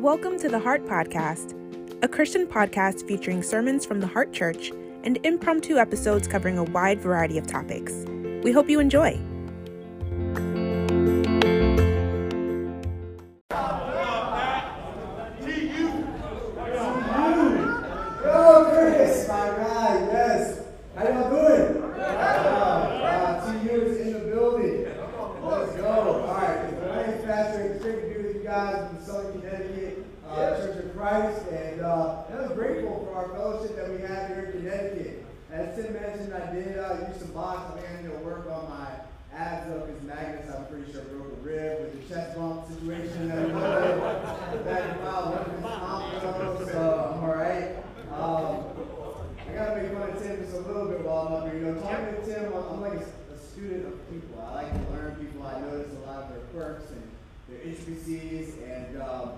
Welcome 0.00 0.38
to 0.38 0.48
the 0.48 0.58
Heart 0.58 0.86
Podcast, 0.86 1.54
a 2.02 2.08
Christian 2.08 2.46
podcast 2.46 3.06
featuring 3.06 3.42
sermons 3.42 3.84
from 3.84 4.00
the 4.00 4.06
Heart 4.06 4.32
Church 4.32 4.72
and 5.04 5.18
impromptu 5.26 5.76
episodes 5.76 6.26
covering 6.26 6.56
a 6.56 6.64
wide 6.64 7.02
variety 7.02 7.36
of 7.36 7.46
topics. 7.46 7.92
We 8.42 8.50
hope 8.50 8.70
you 8.70 8.80
enjoy. 8.80 9.20
Their 57.50 57.62
intricacies. 57.62 58.54
And, 58.66 59.02
um, 59.02 59.30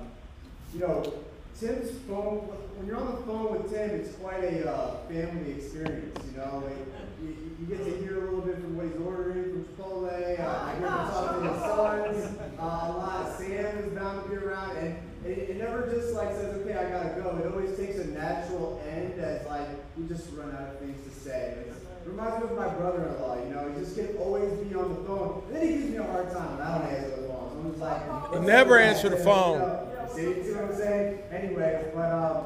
you 0.75 0.81
know, 0.81 1.13
Tim's 1.59 1.91
phone, 2.09 2.49
when 2.77 2.87
you're 2.87 2.97
on 2.97 3.15
the 3.15 3.23
phone 3.23 3.53
with 3.53 3.73
Tim, 3.73 3.91
it's 3.91 4.17
quite 4.17 4.43
a 4.43 4.71
uh, 4.71 4.97
family 5.09 5.53
experience. 5.53 6.19
You 6.31 6.39
know, 6.39 6.65
like, 6.65 6.77
you, 7.23 7.37
you 7.61 7.67
get 7.67 7.85
to 7.85 7.97
hear 8.03 8.19
a 8.19 8.25
little 8.25 8.41
bit 8.41 8.57
from 8.57 8.77
what 8.77 8.87
he's 8.87 8.97
ordering 8.97 9.45
from 9.53 9.65
Chipotle. 9.65 10.09
Uh, 10.09 10.43
I 10.43 10.73
get 10.73 10.81
to 10.81 10.97
talk 11.13 11.39
to 11.39 12.13
his 12.13 12.25
sons 12.25 12.39
uh, 12.59 12.63
a 12.63 12.93
lot. 12.99 13.27
Of 13.27 13.37
Sam 13.37 13.79
is 13.79 13.93
bound 13.93 14.25
to 14.25 14.29
be 14.31 14.37
around. 14.37 14.77
And 14.79 14.97
it, 15.25 15.51
it 15.51 15.57
never 15.59 15.89
just 15.93 16.15
like 16.15 16.35
says, 16.35 16.57
okay, 16.63 16.75
I 16.75 16.91
gotta 16.91 17.21
go. 17.21 17.39
It 17.39 17.53
always 17.53 17.77
takes 17.77 17.99
a 17.99 18.07
natural 18.09 18.83
end 18.89 19.21
as 19.21 19.47
like 19.47 19.69
we 19.97 20.09
just 20.09 20.33
run 20.33 20.51
out 20.57 20.75
of 20.75 20.79
things 20.81 20.99
to 21.05 21.11
say. 21.21 21.55
It's, 21.69 21.77
it 21.77 22.09
reminds 22.11 22.43
me 22.43 22.51
of 22.51 22.57
my 22.57 22.69
brother-in-law. 22.69 23.45
You 23.45 23.55
know, 23.55 23.71
he 23.71 23.79
just 23.79 23.95
can 23.95 24.17
always 24.17 24.51
be 24.59 24.75
on 24.75 24.89
the 24.89 25.01
phone. 25.07 25.45
And 25.47 25.55
then 25.55 25.63
he 25.69 25.75
gives 25.75 25.91
me 25.91 25.97
a 25.99 26.03
hard 26.03 26.33
time 26.33 26.59
when 26.59 26.67
I 26.67 26.79
don't 26.79 26.89
answer 26.91 27.22
the 27.71 27.79
phone. 27.79 28.01
So 28.01 28.05
I'm 28.07 28.21
just 28.23 28.33
like, 28.35 28.43
Never 28.43 28.79
answer 28.79 29.09
the 29.09 29.17
man? 29.17 29.25
phone. 29.25 29.55
You 29.55 29.59
know, 29.61 30.09
See, 30.15 30.43
see 30.43 30.53
what 30.53 30.65
I'm 30.65 30.77
saying? 30.77 31.19
Anyway, 31.31 31.91
but 31.95 32.13
um, 32.13 32.45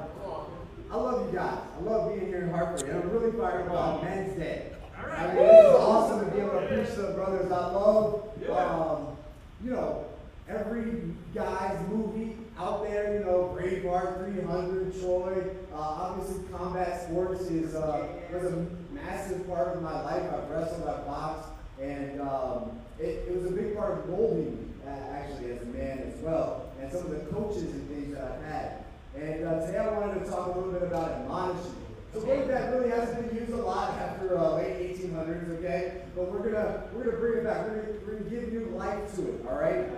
I 0.90 0.96
love 0.96 1.26
you 1.32 1.36
guys. 1.38 1.58
I 1.78 1.82
love 1.82 2.14
being 2.14 2.26
here 2.28 2.42
in 2.42 2.50
Hartford. 2.50 2.88
And 2.88 3.02
I'm 3.02 3.10
really 3.10 3.32
fired 3.36 3.66
about 3.66 4.04
Men's 4.04 4.36
Day. 4.38 4.72
I 4.96 5.26
mean, 5.28 5.36
this 5.36 5.64
is 5.66 5.74
awesome 5.74 6.24
to 6.24 6.30
be 6.34 6.40
able 6.40 6.60
to 6.60 6.66
preach 6.68 6.94
to 6.94 7.02
the 7.02 7.12
brothers. 7.12 7.50
I 7.50 7.56
love, 7.72 8.22
um, 8.50 9.16
you 9.64 9.70
know, 9.70 10.04
every 10.48 11.02
guy's 11.34 11.78
movie 11.88 12.36
out 12.58 12.84
there, 12.84 13.14
you 13.18 13.24
know, 13.24 13.56
Braveheart, 13.58 14.24
300, 14.34 15.00
Troy. 15.00 15.44
Uh, 15.72 15.76
obviously, 15.78 16.42
combat 16.52 17.02
sports 17.08 17.42
is 17.42 17.74
uh, 17.74 18.06
was 18.32 18.44
a 18.52 18.66
massive 18.92 19.46
part 19.48 19.68
of 19.76 19.82
my 19.82 20.00
life. 20.02 20.22
I've 20.32 20.48
wrestled, 20.50 20.86
I've 20.88 21.04
boxed, 21.06 21.48
and 21.80 22.20
um, 22.20 22.70
it, 22.98 23.24
it 23.28 23.36
was 23.36 23.46
a 23.46 23.54
big 23.54 23.76
part 23.76 23.98
of 23.98 24.08
molding 24.08 24.56
me, 24.56 24.65
actually, 24.88 25.52
as 25.52 25.62
a 25.62 25.66
man 25.66 25.98
as 26.06 26.20
well, 26.22 26.72
and 26.80 26.90
some 26.92 27.02
of 27.02 27.10
the 27.10 27.32
coaches 27.32 27.62
and 27.62 27.88
things 27.88 28.14
that 28.14 28.24
I've 28.24 28.44
had. 28.44 28.84
And 29.16 29.46
uh, 29.46 29.66
today 29.66 29.78
I 29.78 29.98
wanted 29.98 30.24
to 30.24 30.30
talk 30.30 30.54
a 30.54 30.58
little 30.58 30.72
bit 30.72 30.82
about 30.82 31.10
admonishment. 31.12 31.74
It's 32.14 32.22
a 32.22 32.26
word 32.26 32.48
that 32.48 32.72
really 32.72 32.90
hasn't 32.90 33.28
been 33.28 33.36
used 33.36 33.52
a 33.52 33.56
lot 33.56 33.92
after 33.98 34.38
uh, 34.38 34.56
late 34.56 34.96
1800s, 34.98 35.58
okay? 35.58 36.02
But 36.14 36.30
we're 36.30 36.50
gonna 36.50 36.84
we're 36.94 37.04
gonna 37.04 37.16
bring 37.18 37.38
it 37.38 37.44
back. 37.44 37.66
We're 37.66 37.82
gonna, 37.82 37.92
we're 38.06 38.18
gonna 38.18 38.30
give 38.30 38.52
new 38.52 38.66
life 38.76 39.14
to 39.16 39.22
it, 39.22 39.44
all 39.48 39.58
right? 39.58 39.88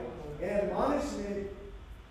And 0.43 0.50
admonishment, 0.50 1.48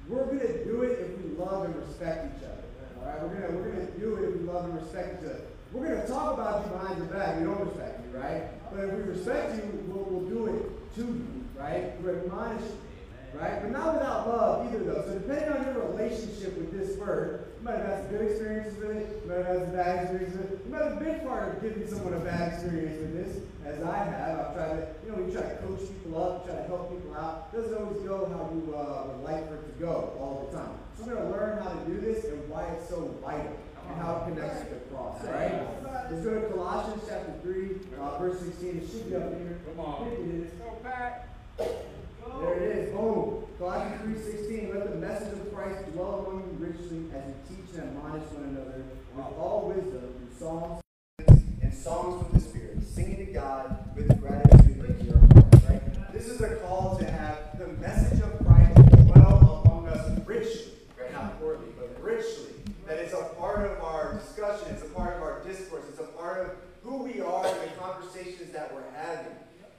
we're 0.07 0.25
gonna 0.25 0.63
do 0.63 0.83
it 0.83 0.99
if 0.99 1.23
we 1.23 1.37
love 1.37 1.65
and 1.65 1.75
respect 1.75 2.37
each 2.37 2.43
other. 2.43 2.63
All 2.99 3.07
right, 3.07 3.21
we're 3.21 3.35
gonna 3.35 3.53
we're 3.57 3.71
gonna 3.71 3.91
do 3.99 4.15
it 4.15 4.29
if 4.29 4.35
we 4.35 4.47
love 4.47 4.65
and 4.65 4.75
respect 4.75 5.23
each 5.23 5.29
other. 5.29 5.41
We're 5.73 5.87
gonna 5.87 6.07
talk 6.07 6.33
about 6.33 6.65
you 6.65 6.71
behind 6.71 6.97
your 6.97 7.07
back. 7.07 7.37
We 7.39 7.45
don't 7.45 7.59
respect 7.67 8.01
you, 8.05 8.17
right? 8.17 8.43
But 8.71 8.83
if 8.85 8.93
we 8.93 9.01
respect 9.01 9.55
you, 9.55 9.83
we'll, 9.87 10.05
we'll 10.05 10.29
do 10.29 10.47
it 10.55 10.95
to 10.95 11.01
you, 11.01 11.45
right? 11.57 11.99
We're 12.01 12.19
admonishing 12.19 12.77
right? 13.33 13.61
But 13.61 13.71
not 13.71 13.93
without 13.95 14.27
love 14.27 14.67
either, 14.67 14.83
though. 14.83 15.03
So 15.05 15.13
depending 15.13 15.49
on 15.49 15.65
your 15.65 15.89
relationship 15.89 16.57
with 16.57 16.71
this 16.71 16.97
word, 16.97 17.47
you 17.59 17.65
might 17.65 17.77
have 17.77 17.85
had 17.85 18.01
some 18.03 18.11
good 18.11 18.31
experiences 18.31 18.77
with 18.77 18.97
it, 18.97 19.21
you 19.23 19.29
might 19.29 19.37
have 19.37 19.47
had 19.47 19.61
some 19.65 19.75
bad 19.75 20.03
experiences 20.03 20.37
with 20.37 20.51
it, 20.51 20.59
you 20.65 20.71
might 20.71 20.83
have 20.83 20.99
been 20.99 21.19
part 21.21 21.55
of 21.55 21.61
giving 21.61 21.87
someone 21.87 22.13
a 22.13 22.19
bad 22.19 22.53
experience 22.53 22.97
with 23.01 23.13
this, 23.13 23.43
as 23.65 23.83
I 23.83 23.97
have. 23.97 24.39
I've 24.39 24.53
tried 24.55 24.73
to, 24.77 24.87
you 25.05 25.11
know, 25.11 25.21
we 25.21 25.31
try 25.31 25.41
to 25.43 25.57
coach 25.57 25.81
people 25.81 26.21
up, 26.21 26.45
try 26.45 26.55
to 26.55 26.63
help 26.63 26.89
people 26.89 27.13
out. 27.15 27.49
It 27.53 27.57
doesn't 27.57 27.77
always 27.77 28.01
go 28.03 28.25
how 28.31 28.49
you 28.53 28.75
uh, 28.75 29.07
would 29.11 29.23
like 29.23 29.47
for 29.47 29.55
it 29.55 29.65
to 29.65 29.75
go 29.79 30.13
all 30.19 30.47
the 30.49 30.57
time. 30.57 30.75
So 30.97 31.05
we're 31.05 31.15
going 31.15 31.27
to 31.27 31.37
learn 31.37 31.61
how 31.61 31.69
to 31.69 31.81
do 31.85 31.99
this 32.01 32.25
and 32.25 32.49
why 32.49 32.65
it's 32.73 32.89
so 32.89 33.13
vital 33.21 33.57
and 33.89 34.01
how 34.01 34.17
it 34.17 34.33
connects 34.33 34.63
to 34.63 34.73
the 34.73 34.81
cross, 34.91 35.23
right? 35.25 35.63
Let's 36.09 36.23
go 36.23 36.41
to 36.41 36.47
Colossians 36.49 37.03
chapter 37.07 37.33
3, 37.43 37.75
uh, 37.99 38.17
verse 38.17 38.39
16. 38.39 38.81
It 38.81 38.89
should 38.89 39.09
be 39.09 39.15
up 39.15 39.29
here. 39.37 39.59
Come 39.67 39.85
on. 39.85 40.07
It 40.07 40.19
is. 40.19 40.51
There 41.57 42.53
it 42.53 42.61
is. 42.61 42.93
Boom. 42.93 43.45
Colossians 43.57 44.21
3.16, 44.21 44.73
let 44.73 44.91
the 44.91 44.95
message 44.97 45.33
of 45.33 45.53
Christ 45.53 45.91
dwell 45.91 46.25
among 46.27 46.43
you 46.43 46.67
richly 46.67 47.05
as 47.15 47.25
you 47.25 47.33
teach 47.49 47.75
and 47.75 47.89
admonish 47.97 48.29
one 48.31 48.43
another 48.43 48.83
with 49.15 49.25
all 49.39 49.73
wisdom 49.73 50.13
through 50.13 50.37
psalms 50.37 50.81
and 51.61 51.73
songs 51.73 52.23
from 52.23 52.37
the 52.37 52.45
Spirit, 52.45 52.83
singing 52.83 53.25
to 53.25 53.33
God 53.33 53.95
with 53.95 54.19
gratitude 54.21 54.99
in 54.99 55.07
your 55.07 55.17
hearts. 55.17 55.63
Right? 55.67 56.13
This 56.13 56.27
is 56.27 56.39
a 56.41 56.57
call 56.57 56.97
to 56.99 57.09
have 57.09 57.57
the 57.57 57.67
message 57.67 58.21
of 58.21 58.37
Christ 58.45 58.75
dwell 59.07 59.63
among 59.65 59.87
us 59.87 60.27
richly. 60.27 60.73
Right? 60.99 61.11
Not 61.11 61.39
poorly, 61.39 61.65
but 61.75 61.99
richly. 62.03 62.53
That 62.85 62.99
it's 62.99 63.13
a 63.13 63.23
part 63.39 63.65
of 63.65 63.83
our 63.83 64.13
discussion, 64.13 64.67
it's 64.69 64.83
a 64.83 64.89
part 64.89 65.15
of 65.15 65.23
our 65.23 65.43
discourse, 65.43 65.85
it's 65.89 65.99
a 65.99 66.03
part 66.03 66.41
of 66.41 66.51
who 66.83 67.03
we 67.03 67.19
are 67.19 67.47
and 67.47 67.71
the 67.71 67.75
conversations 67.79 68.51
that 68.53 68.71
we're 68.71 68.89
having. 68.95 69.33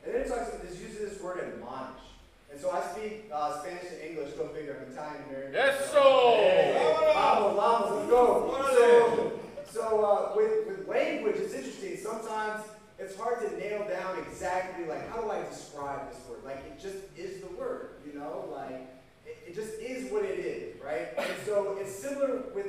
And 0.05 0.15
then 0.15 0.18
it 0.18 0.18
talks 0.29 0.49
about 0.49 0.63
this 0.63 0.79
uses 0.81 1.11
this 1.11 1.23
word 1.23 1.41
admonish. 1.41 2.03
And 2.51 2.61
so 2.61 2.71
I 2.71 2.81
speak 2.93 3.31
uh, 3.33 3.61
Spanish 3.61 3.85
and 3.93 4.11
English, 4.11 4.33
go 4.35 4.49
figure, 4.49 4.77
I'm 4.85 4.93
Italian 4.93 5.23
American. 5.29 5.53
Yes, 5.55 5.93
Hey, 5.93 6.73
sir. 6.75 7.13
vamos, 7.15 7.57
vamos, 7.57 7.91
let's 7.97 8.11
go. 8.11 8.55
So, 8.75 9.33
so 9.71 10.05
uh, 10.05 10.33
with, 10.37 10.67
with 10.67 10.89
language, 10.89 11.37
it's 11.37 11.55
interesting. 11.55 11.97
Sometimes 11.97 12.63
it's 12.99 13.17
hard 13.17 13.41
to 13.49 13.57
nail 13.59 13.87
down 13.89 14.19
exactly, 14.27 14.87
like, 14.87 15.09
how 15.11 15.21
do 15.21 15.31
I 15.31 15.43
describe 15.49 16.11
this 16.11 16.21
word? 16.29 16.41
Like, 16.45 16.65
it 16.67 16.81
just 16.81 16.97
is 17.17 17.41
the 17.43 17.49
word, 17.59 17.91
you 18.07 18.19
know? 18.19 18.49
Like, 18.51 18.89
it, 19.27 19.37
it 19.49 19.55
just 19.55 19.75
is 19.79 20.11
what 20.11 20.25
it 20.25 20.39
is, 20.39 20.81
right? 20.83 21.09
And 21.19 21.29
so 21.45 21.77
it's 21.79 21.95
similar 21.95 22.43
with 22.55 22.67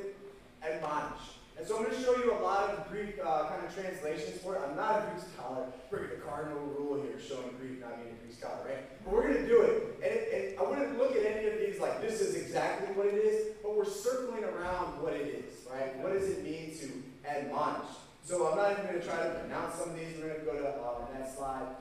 admonish. 0.61 1.21
And 1.59 1.67
so 1.67 1.75
I'm 1.75 1.83
going 1.83 1.95
to 1.97 2.01
show 2.01 2.15
you 2.15 2.31
a 2.31 2.39
lot 2.39 2.69
of 2.69 2.89
Greek 2.89 3.19
uh, 3.19 3.49
kind 3.49 3.65
of 3.65 3.75
translations 3.75 4.41
for 4.41 4.55
it. 4.55 4.61
I'm 4.65 4.77
not 4.77 5.03
a 5.03 5.11
Greek 5.11 5.23
scholar. 5.35 5.65
Breaking 5.91 6.09
the 6.11 6.23
cardinal 6.23 6.61
rule 6.61 7.03
here, 7.03 7.19
showing 7.19 7.51
Greek, 7.59 7.81
not 7.81 8.01
being 8.01 8.15
a 8.15 8.19
Greek 8.23 8.39
scholar, 8.39 8.63
right? 8.65 9.03
But 9.03 9.13
we're 9.13 9.27
going 9.27 9.43
to 9.43 9.47
do 9.47 9.61
it. 9.63 9.99
And, 9.99 10.15
it, 10.31 10.57
I 10.57 10.63
wouldn't 10.63 10.97
look 10.97 11.17
at 11.17 11.25
any 11.25 11.47
of 11.47 11.59
these 11.59 11.81
like 11.81 12.01
this 12.01 12.21
is 12.21 12.35
exactly 12.35 12.95
what 12.95 13.07
it 13.07 13.15
is, 13.15 13.55
but 13.61 13.75
we're 13.75 13.83
circling 13.83 14.45
around 14.45 15.01
what 15.03 15.11
it 15.11 15.43
is, 15.43 15.67
right? 15.69 15.97
What 15.99 16.13
does 16.13 16.29
it 16.29 16.45
mean 16.45 16.77
to 16.79 17.29
admonish? 17.29 17.91
So 18.23 18.47
I'm 18.47 18.57
not 18.57 18.71
even 18.71 18.85
going 18.85 19.01
to 19.01 19.05
try 19.05 19.21
to 19.21 19.29
pronounce 19.31 19.75
some 19.75 19.89
of 19.89 19.97
these. 19.97 20.15
We're 20.17 20.29
going 20.29 20.39
to 20.39 20.45
go 20.45 20.53
to 20.59 20.69
uh, 20.69 21.17
that 21.17 21.35
slide. 21.35 21.75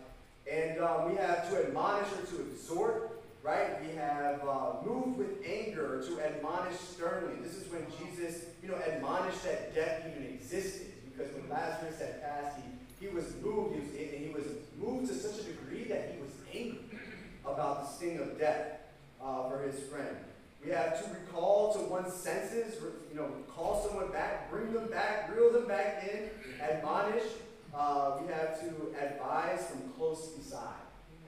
And 0.50 0.80
uh, 0.80 1.04
we 1.06 1.14
have 1.16 1.48
to 1.50 1.66
admonish 1.66 2.08
or 2.18 2.26
to 2.34 2.42
exhort, 2.50 3.20
right? 3.44 3.80
We 3.86 3.94
have 3.96 4.40
uh, 4.42 4.82
moved 4.84 5.18
with 5.18 5.38
anger 5.46 6.02
to 6.06 6.20
admonish 6.20 6.78
sternly. 6.78 7.34
This 7.42 7.54
is 7.54 7.70
when 7.70 7.86
Jesus, 8.00 8.46
you 8.62 8.68
know, 8.68 8.76
admonished 8.76 8.97
that 9.44 9.74
death 9.74 10.02
even 10.10 10.24
existed. 10.34 10.92
Because 11.04 11.32
when 11.32 11.48
Lazarus 11.48 11.98
had 11.98 12.22
passed, 12.22 12.56
he, 12.56 13.06
he 13.06 13.14
was 13.14 13.34
moved, 13.42 13.74
he 13.74 13.80
was, 13.80 13.90
and 13.90 14.26
he 14.26 14.32
was 14.32 14.44
moved 14.78 15.08
to 15.08 15.14
such 15.14 15.40
a 15.40 15.44
degree 15.44 15.84
that 15.84 16.12
he 16.14 16.20
was 16.20 16.32
angry 16.52 16.98
about 17.44 17.82
the 17.82 17.88
sting 17.88 18.18
of 18.18 18.38
death 18.38 18.80
uh, 19.22 19.48
for 19.48 19.62
his 19.62 19.80
friend. 19.88 20.16
We 20.64 20.70
have 20.72 21.02
to 21.02 21.10
recall 21.10 21.72
to 21.74 21.80
one's 21.80 22.12
senses, 22.12 22.74
you 23.10 23.16
know, 23.16 23.28
call 23.48 23.86
someone 23.86 24.10
back, 24.10 24.50
bring 24.50 24.72
them 24.72 24.88
back, 24.88 25.34
reel 25.34 25.52
them 25.52 25.68
back 25.68 26.08
in, 26.10 26.30
admonish. 26.60 27.22
Uh, 27.74 28.18
we 28.20 28.32
have 28.32 28.58
to 28.60 28.66
advise 29.00 29.66
from 29.66 29.92
close 29.96 30.28
beside. 30.30 30.74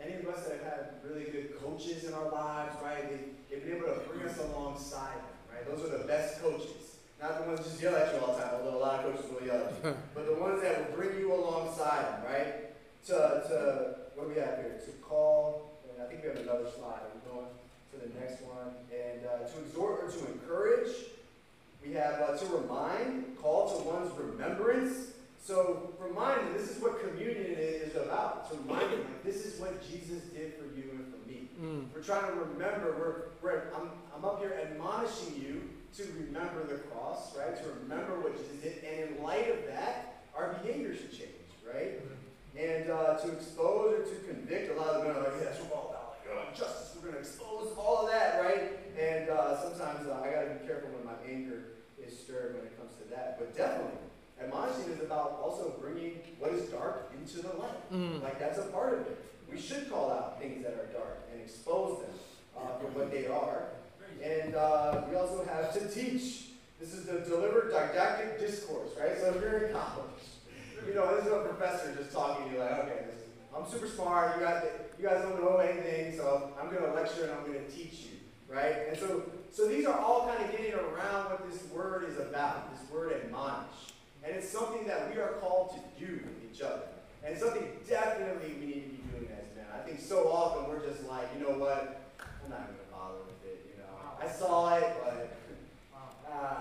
Any 0.03 0.15
of 0.15 0.29
us 0.29 0.47
that 0.47 0.59
have 0.59 0.65
had 0.65 0.87
really 1.05 1.31
good 1.31 1.61
coaches 1.63 2.05
in 2.05 2.15
our 2.15 2.31
lives, 2.31 2.75
right? 2.83 3.09
They, 3.09 3.21
they've 3.55 3.65
been 3.65 3.77
able 3.77 3.95
to 3.95 4.01
bring 4.09 4.29
us 4.29 4.39
alongside 4.39 5.17
them, 5.17 5.55
right? 5.55 5.67
Those 5.67 5.87
are 5.87 5.99
the 5.99 6.05
best 6.05 6.43
coaches. 6.43 6.90
Not 7.21 7.43
the 7.43 7.49
ones 7.49 7.61
that 7.61 7.69
just 7.69 7.83
yell 7.83 7.97
at 7.97 8.15
you 8.15 8.21
all 8.21 8.35
the 8.35 8.43
time, 8.43 8.55
although 8.55 8.79
a 8.79 8.81
lot 8.81 9.05
of 9.05 9.13
coaches 9.13 9.31
will 9.31 9.47
yell 9.47 9.67
at 9.67 9.73
you. 9.73 9.95
but 10.15 10.27
the 10.27 10.41
ones 10.41 10.63
that 10.63 10.91
will 10.91 10.97
bring 10.97 11.19
you 11.19 11.33
alongside 11.33 12.05
them, 12.05 12.25
right? 12.25 13.07
To, 13.07 13.13
to 13.13 13.95
what 14.15 14.29
do 14.29 14.35
we 14.35 14.41
have 14.41 14.57
here? 14.57 14.81
To 14.85 14.93
call, 15.03 15.73
and 15.89 16.03
I 16.03 16.09
think 16.09 16.23
we 16.23 16.29
have 16.29 16.39
another 16.39 16.67
slide. 16.77 17.01
We're 17.15 17.33
going? 17.33 17.47
to 17.93 18.09
the 18.09 18.21
next 18.21 18.43
one. 18.43 18.75
And 18.93 19.27
uh, 19.27 19.47
to 19.49 19.59
exhort 19.61 20.05
or 20.05 20.11
to 20.11 20.33
encourage. 20.33 20.95
We 21.85 21.93
have 21.95 22.21
uh, 22.21 22.37
to 22.37 22.47
remind, 22.47 23.39
call 23.41 23.79
to 23.79 23.89
one's 23.89 24.13
remembrance. 24.19 25.13
So 25.43 25.95
remind 25.99 26.55
this 26.55 26.71
is 26.71 26.83
what 26.83 27.01
communion 27.01 27.57
is 27.57 27.97
about. 27.97 28.51
To 28.51 28.57
remind 28.59 28.93
them, 28.93 29.01
like, 29.01 29.25
this 29.25 29.47
is 29.47 29.59
what 29.59 29.81
Jesus 29.89 30.23
did 30.25 30.55
for 30.55 30.65
you 30.77 30.91
and 30.93 31.07
for 31.11 31.29
me. 31.29 31.49
Mm. 31.61 31.87
We're 31.95 32.03
trying 32.03 32.27
to 32.27 32.39
remember, 32.39 33.33
we're, 33.43 33.51
we're 33.51 33.63
I'm, 33.75 33.89
I'm 34.15 34.25
up 34.25 34.41
here 34.41 34.61
admonishing 34.63 35.41
you 35.41 35.63
to 35.97 36.03
remember 36.19 36.65
the 36.65 36.79
cross, 36.91 37.37
right? 37.37 37.57
To 37.57 37.69
remember 37.83 38.21
what 38.21 38.37
Jesus 38.37 38.57
did. 38.63 38.85
And 38.85 39.17
in 39.17 39.23
light 39.23 39.51
of 39.51 39.67
that, 39.67 40.25
our 40.37 40.55
behavior 40.63 40.95
should 40.95 41.11
change, 41.11 41.51
right? 41.67 42.01
And 42.57 42.91
uh, 42.91 43.19
to 43.19 43.33
expose 43.33 44.01
or 44.01 44.05
to 44.05 44.17
convict, 44.29 44.71
a 44.71 44.81
lot 44.81 44.89
of 44.89 45.05
them 45.05 45.17
are 45.17 45.23
like, 45.23 45.33
yeah, 45.39 45.45
that's 45.45 45.59
what 45.61 45.71
we're 45.71 45.77
all 45.77 45.89
about. 45.91 46.17
Like, 46.27 46.47
oh, 46.53 46.57
justice, 46.57 46.95
we're 46.97 47.11
going 47.11 47.15
to 47.15 47.21
expose 47.21 47.73
all 47.77 48.07
of 48.07 48.11
that, 48.11 48.41
right? 48.43 48.79
And 48.99 49.31
uh, 49.31 49.61
sometimes 49.63 50.07
uh, 50.07 50.21
I 50.23 50.31
got 50.31 50.43
to 50.45 50.55
be 50.61 50.67
careful 50.67 50.91
when 50.91 51.05
my 51.07 51.19
anger 51.29 51.79
is 51.99 52.19
stirred 52.19 52.57
when 52.57 52.67
it 52.67 52.77
comes 52.79 52.93
to 53.03 53.09
that. 53.15 53.39
But 53.39 53.57
definitely, 53.57 53.99
admonishing 54.41 54.93
is 54.93 55.01
about 55.01 55.41
also 55.43 55.75
bringing 55.81 56.21
what 56.39 56.53
is 56.53 56.69
dark 56.71 57.13
into 57.19 57.43
the 57.43 57.55
light. 57.57 57.93
Mm. 57.93 58.23
Like, 58.23 58.39
that's 58.39 58.59
a 58.59 58.67
part 58.71 58.95
of 58.95 59.01
it. 59.01 59.19
We 59.51 59.61
should 59.61 59.91
call 59.91 60.11
out 60.11 60.41
things 60.41 60.63
that 60.63 60.75
are 60.75 60.87
dark 60.93 61.27
and 61.33 61.41
expose 61.41 62.01
them 62.01 62.15
uh, 62.57 62.79
for 62.79 62.87
what 62.99 63.11
they 63.11 63.27
are. 63.27 63.65
And 64.23 64.55
uh, 64.55 65.03
we 65.09 65.17
also 65.17 65.45
have 65.45 65.73
to 65.75 65.89
teach. 65.89 66.47
This 66.79 66.95
is 66.95 67.05
the 67.05 67.21
delivered 67.21 67.73
didactic 67.73 68.41
discourse, 68.41 68.91
right? 68.99 69.19
So 69.19 69.35
if 69.35 69.41
you're 69.41 69.59
in 69.59 69.73
college, 69.73 70.21
you 70.87 70.95
know, 70.95 71.15
this 71.15 71.27
is 71.27 71.33
a 71.33 71.41
professor 71.41 71.95
just 71.95 72.13
talking 72.13 72.47
to 72.47 72.53
you 72.53 72.59
like, 72.59 72.73
okay, 72.85 73.05
is, 73.13 73.21
I'm 73.55 73.71
super 73.71 73.87
smart, 73.87 74.39
you 74.39 74.45
guys, 74.45 74.65
you 74.99 75.07
guys 75.07 75.23
don't 75.23 75.43
know 75.43 75.59
anything, 75.59 76.17
so 76.17 76.53
I'm 76.61 76.71
going 76.71 76.83
to 76.83 76.93
lecture 76.93 77.25
and 77.25 77.33
I'm 77.33 77.45
going 77.45 77.65
to 77.65 77.71
teach 77.71 78.07
you, 78.09 78.17
right? 78.49 78.89
And 78.89 78.99
so, 78.99 79.25
so 79.51 79.69
these 79.69 79.85
are 79.85 79.99
all 79.99 80.27
kind 80.27 80.43
of 80.43 80.51
getting 80.53 80.73
around 80.73 81.31
what 81.31 81.51
this 81.51 81.65
word 81.71 82.05
is 82.09 82.19
about, 82.19 82.75
this 82.75 82.91
word 82.91 83.13
admonish. 83.13 83.93
And 84.25 84.35
it's 84.35 84.49
something 84.49 84.87
that 84.87 85.15
we 85.15 85.21
are 85.21 85.33
called 85.41 85.75
to 85.75 86.07
do 86.07 86.13
with 86.13 86.51
each 86.51 86.63
other. 86.63 86.83
And 87.25 87.39
something 87.39 87.69
definitely 87.87 88.55
we 88.59 88.67
need 88.67 88.85
to 88.85 88.91
be 88.91 89.03
doing 89.13 89.29
as 89.33 89.55
men. 89.55 89.67
I 89.75 89.85
think 89.87 90.01
so 90.01 90.29
often 90.29 90.71
we're 90.71 90.87
just 90.87 91.07
like, 91.07 91.29
you 91.37 91.45
know 91.45 91.59
what, 91.59 92.01
I'm 92.21 92.51
not 92.51 92.67
going 92.67 92.79
to 92.79 92.93
bother 92.93 93.19
I 94.21 94.29
saw 94.29 94.77
it, 94.77 94.97
but 95.03 95.39
uh, 96.31 96.61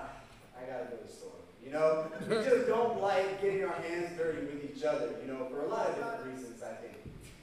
I 0.58 0.72
got 0.72 0.80
to 0.80 0.86
go 0.86 0.98
to 0.98 1.04
the 1.06 1.12
store. 1.12 1.32
You 1.64 1.72
know, 1.72 2.08
we 2.28 2.36
just 2.50 2.68
don't 2.68 3.02
like 3.02 3.42
getting 3.42 3.66
our 3.66 3.74
hands 3.74 4.18
dirty 4.18 4.46
with 4.46 4.76
each 4.76 4.84
other, 4.84 5.16
you 5.22 5.32
know, 5.32 5.46
for 5.50 5.62
a 5.62 5.68
lot 5.68 5.88
of 5.88 5.96
different 5.96 6.26
reasons, 6.26 6.64
I 6.64 6.74
think. 6.76 6.96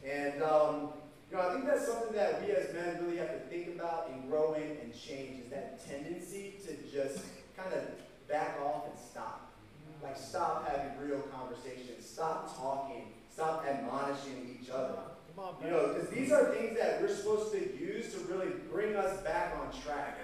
And, 0.04 0.42
um, 0.42 0.88
you 1.30 1.36
know, 1.36 1.48
I 1.48 1.52
think 1.52 1.66
that's 1.66 1.86
something 1.86 2.14
that 2.14 2.42
we 2.42 2.52
as 2.52 2.72
men 2.72 2.98
really 3.04 3.18
have 3.18 3.32
to 3.32 3.40
think 3.50 3.76
about 3.76 4.10
and 4.10 4.30
grow 4.30 4.54
in 4.54 4.78
and 4.82 4.94
change 4.98 5.44
is 5.44 5.50
that 5.50 5.86
tendency 5.86 6.54
to 6.66 6.76
just 6.90 7.24
kind 7.56 7.74
of 7.74 7.82
back 8.28 8.58
off 8.64 8.84
and 8.88 8.98
stop. 8.98 9.52
Like, 10.02 10.16
stop 10.16 10.68
having 10.68 10.98
real 10.98 11.20
conversations, 11.20 12.08
stop 12.08 12.56
talking, 12.56 13.12
stop 13.32 13.66
admonishing 13.66 14.58
each 14.60 14.70
other. 14.70 14.98
You 15.62 15.70
know, 15.70 15.92
because 15.92 16.08
these 16.08 16.32
are 16.32 16.54
things 16.54 16.78
that 16.78 17.00
we're 17.00 17.14
supposed 17.14 17.52
to 17.52 17.58
use 17.58 18.14
to 18.14 18.20
really 18.32 18.52
bring 18.72 18.96
us 18.96 19.20
back 19.22 19.54
on 19.60 19.70
track. 19.82 20.18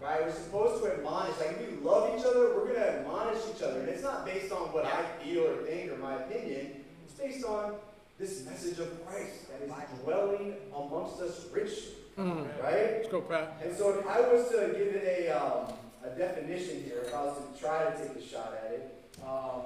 Right? 0.00 0.22
We're 0.22 0.32
supposed 0.32 0.84
to 0.84 0.92
admonish. 0.92 1.36
Like, 1.38 1.58
if 1.58 1.70
we 1.70 1.76
love 1.78 2.16
each 2.16 2.24
other, 2.24 2.54
we're 2.54 2.66
going 2.66 2.76
to 2.76 2.98
admonish 2.98 3.40
each 3.54 3.62
other. 3.62 3.80
And 3.80 3.88
it's 3.88 4.02
not 4.02 4.24
based 4.24 4.52
on 4.52 4.72
what 4.72 4.84
I 4.84 5.02
feel 5.22 5.46
or 5.46 5.56
think 5.64 5.90
or 5.90 5.96
my 5.96 6.14
opinion. 6.14 6.84
It's 7.04 7.14
based 7.14 7.44
on 7.44 7.74
this 8.18 8.44
message 8.44 8.78
of 8.78 9.04
Christ 9.06 9.48
that 9.48 9.62
is 9.62 9.98
dwelling 10.04 10.54
amongst 10.74 11.20
us 11.20 11.46
richly. 11.52 11.94
Mm. 12.18 12.46
Right? 12.62 12.98
Let's 12.98 13.08
go, 13.08 13.22
Pat. 13.22 13.60
And 13.64 13.76
so 13.76 13.98
if 13.98 14.06
I 14.06 14.20
was 14.20 14.48
to 14.50 14.74
give 14.78 14.94
it 14.94 15.28
a, 15.28 15.30
um, 15.30 15.72
a 16.04 16.10
definition 16.10 16.84
here, 16.84 17.02
if 17.06 17.14
I 17.14 17.24
was 17.24 17.38
to 17.38 17.60
try 17.60 17.90
to 17.90 17.98
take 17.98 18.16
a 18.16 18.26
shot 18.26 18.54
at 18.64 18.72
it, 18.72 19.04
um, 19.26 19.62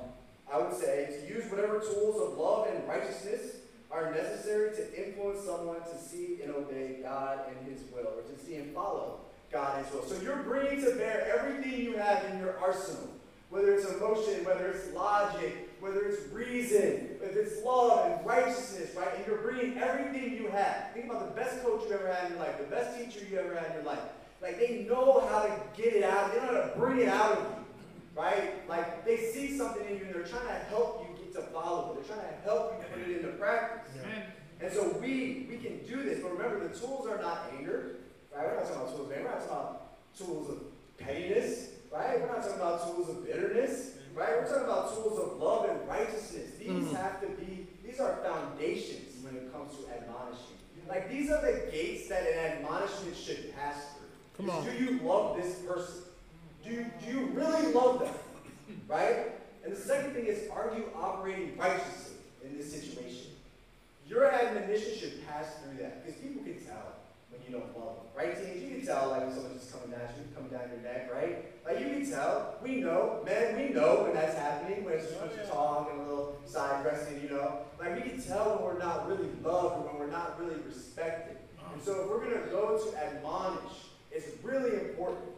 I 0.52 0.58
would 0.58 0.74
say 0.74 1.20
to 1.20 1.34
use 1.34 1.50
whatever 1.50 1.80
tools 1.80 2.20
of 2.20 2.38
love 2.38 2.68
and 2.68 2.86
righteousness 2.88 3.59
are 3.90 4.12
necessary 4.12 4.74
to 4.76 5.06
influence 5.06 5.44
someone 5.44 5.80
to 5.80 5.98
see 5.98 6.38
and 6.42 6.52
obey 6.54 6.98
God 7.02 7.40
and 7.48 7.72
His 7.72 7.82
will, 7.92 8.06
or 8.06 8.22
to 8.22 8.44
see 8.44 8.56
and 8.56 8.74
follow 8.74 9.20
God 9.52 9.84
as 9.84 9.92
well. 9.92 10.04
So 10.04 10.20
you're 10.22 10.42
bringing 10.44 10.84
to 10.84 10.92
bear 10.96 11.36
everything 11.38 11.80
you 11.80 11.96
have 11.96 12.24
in 12.26 12.38
your 12.38 12.58
arsenal, 12.58 13.08
whether 13.50 13.74
it's 13.74 13.90
emotion, 13.90 14.44
whether 14.44 14.68
it's 14.68 14.92
logic, 14.94 15.68
whether 15.80 16.02
it's 16.02 16.30
reason, 16.32 17.16
whether 17.20 17.40
it's 17.40 17.62
love 17.64 18.12
and 18.12 18.26
righteousness, 18.26 18.94
right? 18.94 19.08
And 19.16 19.26
you're 19.26 19.38
bringing 19.38 19.78
everything 19.78 20.36
you 20.36 20.48
have. 20.48 20.92
Think 20.94 21.06
about 21.06 21.34
the 21.34 21.40
best 21.40 21.62
coach 21.64 21.82
you 21.88 21.94
ever 21.94 22.12
had 22.12 22.26
in 22.26 22.36
your 22.36 22.46
life, 22.46 22.58
the 22.58 22.64
best 22.64 22.98
teacher 22.98 23.26
you 23.28 23.38
ever 23.38 23.54
had 23.54 23.70
in 23.70 23.72
your 23.74 23.84
life. 23.84 24.00
Like 24.40 24.58
they 24.58 24.86
know 24.88 25.26
how 25.28 25.42
to 25.42 25.52
get 25.76 25.94
it 25.94 26.04
out. 26.04 26.32
They 26.32 26.40
know 26.40 26.46
how 26.46 26.60
to 26.60 26.72
bring 26.76 27.00
it 27.00 27.08
out 27.08 27.38
of 27.38 27.44
you, 27.44 27.64
right? 28.20 28.68
Like 28.68 29.04
they 29.04 29.16
see 29.16 29.56
something 29.56 29.84
in 29.86 29.98
you 29.98 30.04
and 30.04 30.14
they're 30.14 30.22
trying 30.22 30.46
to 30.46 30.64
help 30.68 31.06
you 31.08 31.09
to 31.34 31.42
follow 31.42 31.92
it. 31.92 32.06
They're 32.06 32.16
trying 32.16 32.28
to 32.28 32.40
help 32.42 32.72
you 32.72 32.84
put 32.92 33.08
it 33.08 33.16
into 33.16 33.32
practice. 33.36 33.92
Amen. 34.02 34.24
And 34.60 34.72
so 34.72 34.96
we 35.00 35.46
we 35.48 35.56
can 35.56 35.80
do 35.86 36.02
this, 36.02 36.20
but 36.20 36.32
remember 36.32 36.68
the 36.68 36.78
tools 36.78 37.06
are 37.08 37.20
not 37.20 37.50
anger. 37.56 37.96
Right? 38.34 38.46
We're 38.46 38.56
not 38.56 38.66
talking 38.66 38.82
about 38.82 38.96
tools 38.96 39.10
of 39.10 39.12
anger. 39.12 39.24
We're 39.24 39.30
not 39.30 39.48
talking 39.48 39.56
about 39.56 40.16
tools 40.16 40.50
of 40.50 40.98
pettiness. 40.98 41.70
Right? 41.92 42.20
We're 42.20 42.26
not 42.26 42.42
talking 42.42 42.56
about 42.56 42.84
tools 42.84 43.08
of 43.08 43.26
bitterness. 43.26 43.92
Right? 44.14 44.30
We're 44.38 44.48
talking 44.48 44.64
about 44.64 44.94
tools 44.94 45.18
of 45.18 45.38
love 45.38 45.68
and 45.70 45.88
righteousness. 45.88 46.50
These 46.58 46.68
mm. 46.68 46.96
have 46.96 47.20
to 47.20 47.28
be, 47.28 47.66
these 47.84 48.00
are 48.00 48.18
foundations 48.22 49.24
when 49.24 49.36
it 49.36 49.52
comes 49.52 49.76
to 49.76 49.90
admonishing. 49.92 50.58
Like 50.88 51.08
these 51.08 51.30
are 51.30 51.40
the 51.40 51.70
gates 51.70 52.08
that 52.08 52.26
an 52.26 52.52
admonishment 52.52 53.16
should 53.16 53.54
pass 53.54 53.76
through. 53.94 54.46
Come 54.46 54.50
on. 54.50 54.64
Do 54.64 54.72
you 54.72 55.00
love 55.00 55.36
this 55.36 55.54
person? 55.60 56.02
Do 56.64 56.70
you, 56.70 56.86
do 57.04 57.10
you 57.10 57.26
really 57.26 57.72
love 57.72 58.00
them? 58.00 58.14
Right? 58.88 59.39
And 59.64 59.72
the 59.74 59.80
second 59.80 60.14
thing 60.14 60.26
is, 60.26 60.48
are 60.50 60.72
you 60.74 60.90
operating 60.96 61.56
righteously 61.56 62.16
in 62.44 62.56
this 62.56 62.72
situation? 62.72 63.32
Your 64.08 64.26
admonition 64.26 64.98
should 64.98 65.26
pass 65.26 65.56
through 65.58 65.78
that 65.82 66.04
because 66.04 66.20
people 66.20 66.42
can 66.42 66.58
tell 66.64 66.96
when 67.30 67.40
you 67.46 67.52
don't 67.52 67.78
love 67.78 67.96
them, 67.96 68.06
right? 68.16 68.34
Teens, 68.34 68.62
you 68.62 68.76
can 68.76 68.86
tell 68.86 69.10
like 69.10 69.22
when 69.22 69.32
someone's 69.32 69.60
just 69.60 69.72
coming 69.72 69.90
down 69.90 70.08
you, 70.18 70.24
coming 70.34 70.50
down 70.50 70.68
your 70.70 70.80
neck, 70.80 71.10
right? 71.12 71.44
Like 71.64 71.78
you 71.78 71.86
can 71.90 72.10
tell. 72.10 72.56
We 72.62 72.76
know, 72.76 73.22
men, 73.24 73.56
we 73.56 73.72
know 73.72 74.02
when 74.02 74.14
that's 74.14 74.36
happening, 74.36 74.84
when 74.84 74.94
it's 74.94 75.06
just 75.06 75.16
a 75.16 75.26
bunch 75.26 75.34
of 75.34 75.50
oh, 75.50 75.54
talk 75.54 75.90
and 75.92 76.00
a 76.00 76.04
little 76.04 76.40
side 76.44 76.82
pressing, 76.82 77.22
you 77.22 77.28
know. 77.28 77.58
Like 77.78 78.02
we 78.02 78.10
can 78.10 78.20
tell 78.20 78.56
when 78.56 78.64
we're 78.64 78.78
not 78.78 79.06
really 79.06 79.28
loved 79.44 79.76
or 79.76 79.90
when 79.90 79.98
we're 80.00 80.10
not 80.10 80.40
really 80.40 80.60
respected. 80.66 81.36
And 81.58 81.80
uh-huh. 81.80 81.84
so 81.84 82.02
if 82.02 82.10
we're 82.10 82.24
gonna 82.24 82.50
go 82.50 82.78
to 82.78 82.98
admonish, 82.98 83.86
it's 84.10 84.26
really 84.42 84.74
important 84.74 85.30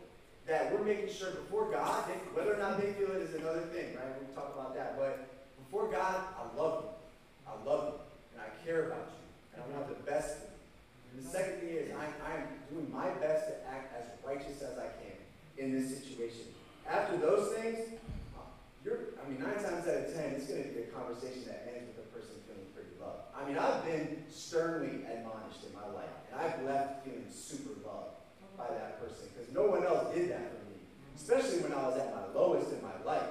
that 0.47 0.73
we're 0.73 0.85
making 0.85 1.13
sure 1.13 1.31
before 1.31 1.71
God, 1.71 2.05
whether 2.35 2.55
or 2.55 2.59
not 2.59 2.81
they 2.81 2.93
feel 2.95 3.11
it 3.13 3.23
is 3.23 3.35
another 3.35 3.63
thing, 3.73 3.95
right? 3.95 4.19
We 4.21 4.35
talk 4.35 4.53
about 4.55 4.75
that. 4.75 4.99
But 4.99 5.29
before 5.65 5.91
God, 5.91 6.25
I 6.35 6.59
love 6.59 6.85
you. 6.85 6.91
I 7.47 7.69
love 7.69 7.95
you. 7.95 8.01
And 8.35 8.43
I 8.43 8.65
care 8.65 8.87
about 8.87 9.11
you. 9.13 9.23
And 9.55 9.63
I 9.63 9.77
want 9.77 9.89
the 9.89 10.03
best 10.11 10.39
for 10.39 10.45
you. 10.45 10.51
And 11.15 11.25
the 11.25 11.29
second 11.31 11.61
thing 11.61 11.69
is, 11.71 11.93
I, 11.95 12.07
I 12.27 12.35
am 12.43 12.49
doing 12.71 12.91
my 12.91 13.11
best 13.21 13.47
to 13.49 13.55
act 13.71 13.95
as 13.95 14.07
righteous 14.27 14.63
as 14.63 14.79
I 14.79 14.89
can 14.99 15.17
in 15.59 15.73
this 15.73 15.99
situation. 15.99 16.51
After 16.89 17.17
those 17.19 17.53
things, 17.55 17.79
you're, 18.85 19.15
I 19.23 19.29
mean, 19.29 19.39
nine 19.39 19.55
times 19.63 19.87
out 19.87 19.95
of 19.95 20.15
ten, 20.15 20.35
it's 20.35 20.47
going 20.49 20.65
to 20.65 20.71
be 20.71 20.83
a 20.83 20.91
conversation 20.91 21.47
that 21.47 21.71
ends 21.71 21.87
with 21.95 22.03
a 22.03 22.09
person 22.11 22.35
feeling 22.49 22.67
pretty 22.75 22.91
loved. 22.99 23.31
I 23.31 23.47
mean, 23.47 23.57
I've 23.57 23.85
been 23.85 24.25
sternly 24.29 25.07
admonished 25.07 25.63
in 25.63 25.71
my 25.71 25.87
life, 25.95 26.11
and 26.27 26.41
I've 26.41 26.59
left 26.65 27.05
feeling 27.05 27.31
super 27.31 27.79
loved 27.87 28.19
by 28.57 28.69
that 28.69 29.01
person 29.01 29.29
because 29.33 29.53
no 29.53 29.67
one 29.67 29.85
else 29.85 30.15
did 30.15 30.31
that 30.31 30.53
for 30.53 30.65
me, 30.71 30.77
especially 31.17 31.61
when 31.63 31.73
I 31.73 31.89
was 31.89 31.99
at 31.99 32.15
my 32.15 32.27
lowest 32.35 32.73
in 32.73 32.83
my 32.83 32.97
life. 33.05 33.29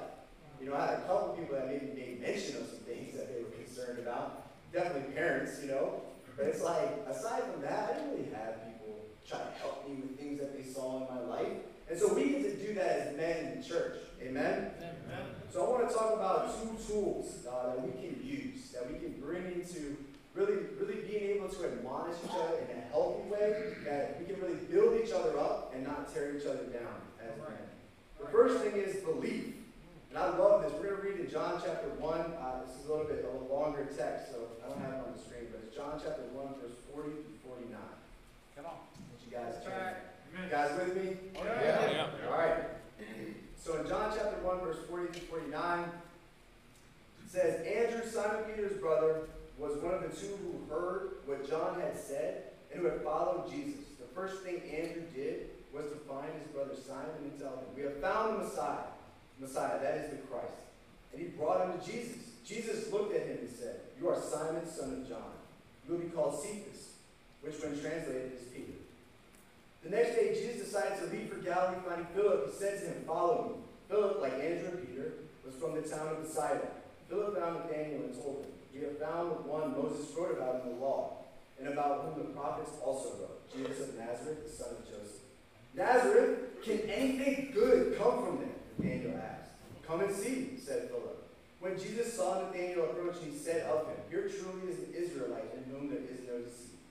You 0.60 0.70
know, 0.70 0.76
I 0.76 0.86
had 0.88 1.00
a 1.00 1.02
couple 1.08 1.34
people 1.34 1.56
that 1.56 1.68
maybe 1.68 1.88
made 1.96 2.22
mention 2.22 2.58
of 2.58 2.68
some 2.70 2.86
things 2.86 3.18
that 3.18 3.34
they 3.34 3.42
were 3.42 3.50
concerned 3.50 4.00
about. 4.00 4.46
Definitely 4.72 5.14
parents, 5.14 5.60
you 5.62 5.70
know. 5.70 6.02
But 6.38 6.46
it's 6.48 6.62
like, 6.62 7.06
aside 7.10 7.44
from 7.52 7.62
that, 7.62 7.90
I 7.90 7.94
didn't 7.94 8.12
really 8.12 8.32
have 8.34 8.66
people 8.66 8.96
try 9.28 9.40
to 9.40 9.52
help 9.60 9.88
me 9.90 9.96
with 9.96 10.18
things 10.20 10.40
that 10.40 10.56
they 10.56 10.64
saw 10.64 11.02
in 11.02 11.14
my 11.14 11.22
life. 11.22 11.54
And 11.90 12.00
so 12.00 12.14
we 12.14 12.30
get 12.30 12.44
to 12.44 12.68
do 12.68 12.74
that 12.76 13.00
as 13.00 13.18
men 13.18 13.54
in 13.54 13.64
church. 13.64 13.98
Amen? 14.22 14.72
Amen. 14.78 15.26
So 15.52 15.66
I 15.66 15.70
want 15.70 15.90
to 15.90 15.94
talk 15.94 16.14
about 16.14 16.56
two 16.62 16.78
tools 16.88 17.46
uh, 17.46 17.76
that 17.76 17.82
we 17.82 17.92
can 17.92 18.24
use, 18.24 18.72
that 18.72 18.90
we 18.90 18.98
can 19.00 19.20
bring 19.20 19.46
into 19.48 19.98
really, 20.34 20.58
really 20.80 21.02
being 21.08 21.38
able 21.38 21.50
to 21.50 21.66
admonish 21.66 22.18
each 22.24 22.32
other 22.32 22.58
in 22.72 22.78
a 22.78 22.82
healthy 22.92 23.30
way, 23.30 23.74
that 23.86 24.20
we 24.20 24.26
can 24.26 24.42
really 24.42 24.60
build 24.72 25.00
each 25.02 25.12
other 25.12 25.38
up 25.38 25.74
and 25.76 25.84
not 25.84 26.14
tear 26.14 26.36
each 26.36 26.46
other 26.46 26.64
down 26.72 27.02
as 27.20 27.38
men. 27.38 27.58
The 28.20 28.28
first 28.28 28.64
thing 28.64 28.76
is 28.76 28.98
belief. 29.04 29.56
And 30.10 30.20
I 30.20 30.38
love 30.38 30.64
this. 30.64 30.74
We're 30.74 30.92
going 30.92 31.02
to 31.02 31.08
read 31.08 31.20
in 31.26 31.32
John 31.32 31.62
chapter 31.64 31.88
1. 31.88 32.20
Uh, 32.20 32.66
this 32.68 32.76
is 32.76 32.86
a 32.86 32.92
little 32.92 33.08
bit 33.08 33.24
of 33.24 33.50
a 33.50 33.54
longer 33.54 33.88
text, 33.98 34.32
so 34.32 34.44
I 34.64 34.68
don't 34.68 34.82
have 34.82 34.94
it 34.94 35.08
on 35.08 35.14
the 35.16 35.24
screen, 35.24 35.48
but 35.52 35.64
it's 35.66 35.76
John 35.76 36.00
chapter 36.04 36.24
1, 36.36 36.48
verse 36.60 36.76
40 36.94 37.10
through 37.10 37.40
49. 37.48 37.80
Come 38.56 38.66
on. 38.66 38.80
Let 39.08 39.20
you 39.24 39.32
guys 39.32 39.56
turn. 39.64 39.96
You 40.32 40.50
guys 40.52 40.72
with 40.80 40.96
me? 40.96 41.16
Oh, 41.36 41.44
yeah. 41.44 41.62
yeah. 41.64 41.92
yeah. 41.92 42.28
All 42.28 42.38
right. 42.38 42.72
So 43.56 43.80
in 43.80 43.88
John 43.88 44.12
chapter 44.16 44.36
1, 44.44 44.60
verse 44.60 44.84
40 44.90 45.14
through 45.14 45.28
49, 45.48 45.80
it 45.80 47.32
says, 47.32 47.66
Andrew, 47.66 48.04
Simon 48.10 48.44
Peter's 48.44 48.78
brother, 48.82 49.30
was 49.62 49.78
one 49.78 49.94
of 49.94 50.02
the 50.02 50.10
two 50.10 50.34
who 50.42 50.74
heard 50.74 51.22
what 51.28 51.48
John 51.48 51.80
had 51.80 51.96
said 51.96 52.46
and 52.74 52.82
who 52.82 52.88
had 52.88 53.04
followed 53.04 53.46
Jesus. 53.52 53.86
The 54.00 54.10
first 54.16 54.42
thing 54.42 54.60
Andrew 54.74 55.04
did 55.14 55.52
was 55.72 55.86
to 55.86 55.98
find 56.10 56.34
his 56.34 56.50
brother 56.50 56.74
Simon 56.74 57.30
and 57.30 57.40
tell 57.40 57.62
him, 57.62 57.70
We 57.78 57.84
have 57.84 58.02
found 58.02 58.34
the 58.34 58.44
Messiah. 58.46 58.90
Messiah, 59.40 59.80
that 59.80 59.98
is 59.98 60.10
the 60.10 60.18
Christ. 60.28 60.66
And 61.14 61.22
he 61.22 61.28
brought 61.30 61.70
him 61.70 61.80
to 61.80 61.86
Jesus. 61.86 62.18
Jesus 62.44 62.92
looked 62.92 63.16
at 63.16 63.28
him 63.28 63.38
and 63.42 63.50
said, 63.50 63.82
You 64.00 64.10
are 64.10 64.20
Simon, 64.20 64.66
son 64.66 64.94
of 64.94 65.08
John. 65.08 65.38
You 65.88 65.94
will 65.94 66.02
be 66.02 66.10
called 66.10 66.42
Cephas, 66.42 66.98
which 67.42 67.62
when 67.62 67.80
translated 67.80 68.34
is 68.34 68.48
Peter. 68.50 68.82
The 69.84 69.90
next 69.90 70.16
day, 70.16 70.34
Jesus 70.34 70.66
decided 70.66 70.98
to 71.00 71.16
leave 71.16 71.30
for 71.30 71.38
Galilee, 71.38 71.78
finding 71.86 72.08
Philip. 72.16 72.52
He 72.52 72.58
said 72.58 72.80
to 72.80 72.86
him, 72.88 73.04
Follow 73.06 73.50
me. 73.50 73.64
Philip, 73.90 74.22
like 74.22 74.34
Andrew 74.34 74.70
and 74.70 74.88
Peter, 74.88 75.14
was 75.46 75.54
from 75.56 75.76
the 75.76 75.82
town 75.82 76.08
of 76.08 76.24
Bethsaida. 76.24 76.68
Philip 77.10 77.38
found 77.38 77.60
Nathanael 77.60 78.02
and 78.06 78.16
told 78.16 78.46
him, 78.46 78.52
We 78.82 78.88
have 78.88 78.98
found 78.98 79.30
the 79.30 79.36
one 79.46 79.78
Moses 79.78 80.10
wrote 80.18 80.42
about 80.42 80.66
in 80.66 80.74
the 80.74 80.82
law, 80.82 81.22
and 81.60 81.68
about 81.70 82.02
whom 82.02 82.18
the 82.18 82.34
prophets 82.34 82.72
also 82.84 83.14
wrote, 83.22 83.46
Jesus 83.54 83.90
of 83.90 83.94
Nazareth, 83.94 84.42
the 84.42 84.50
son 84.50 84.70
of 84.74 84.82
Joseph. 84.90 85.22
Nazareth, 85.76 86.64
can 86.66 86.80
anything 86.90 87.52
good 87.54 87.96
come 87.96 88.26
from 88.26 88.42
there? 88.42 88.58
Nathanael 88.82 89.22
asked. 89.22 89.54
Come 89.86 90.02
and 90.02 90.16
see, 90.16 90.58
said 90.58 90.90
Philip. 90.90 91.30
When 91.60 91.78
Jesus 91.78 92.12
saw 92.12 92.42
Nathanael 92.42 92.86
approach, 92.86 93.18
he 93.24 93.38
said 93.38 93.70
of 93.70 93.86
him, 93.86 94.02
Here 94.10 94.26
truly 94.26 94.74
is 94.74 94.80
an 94.80 94.96
Israelite 94.98 95.54
in 95.54 95.70
whom 95.70 95.92
there 95.92 96.02
is 96.02 96.26
no 96.26 96.42
deceit. 96.42 96.82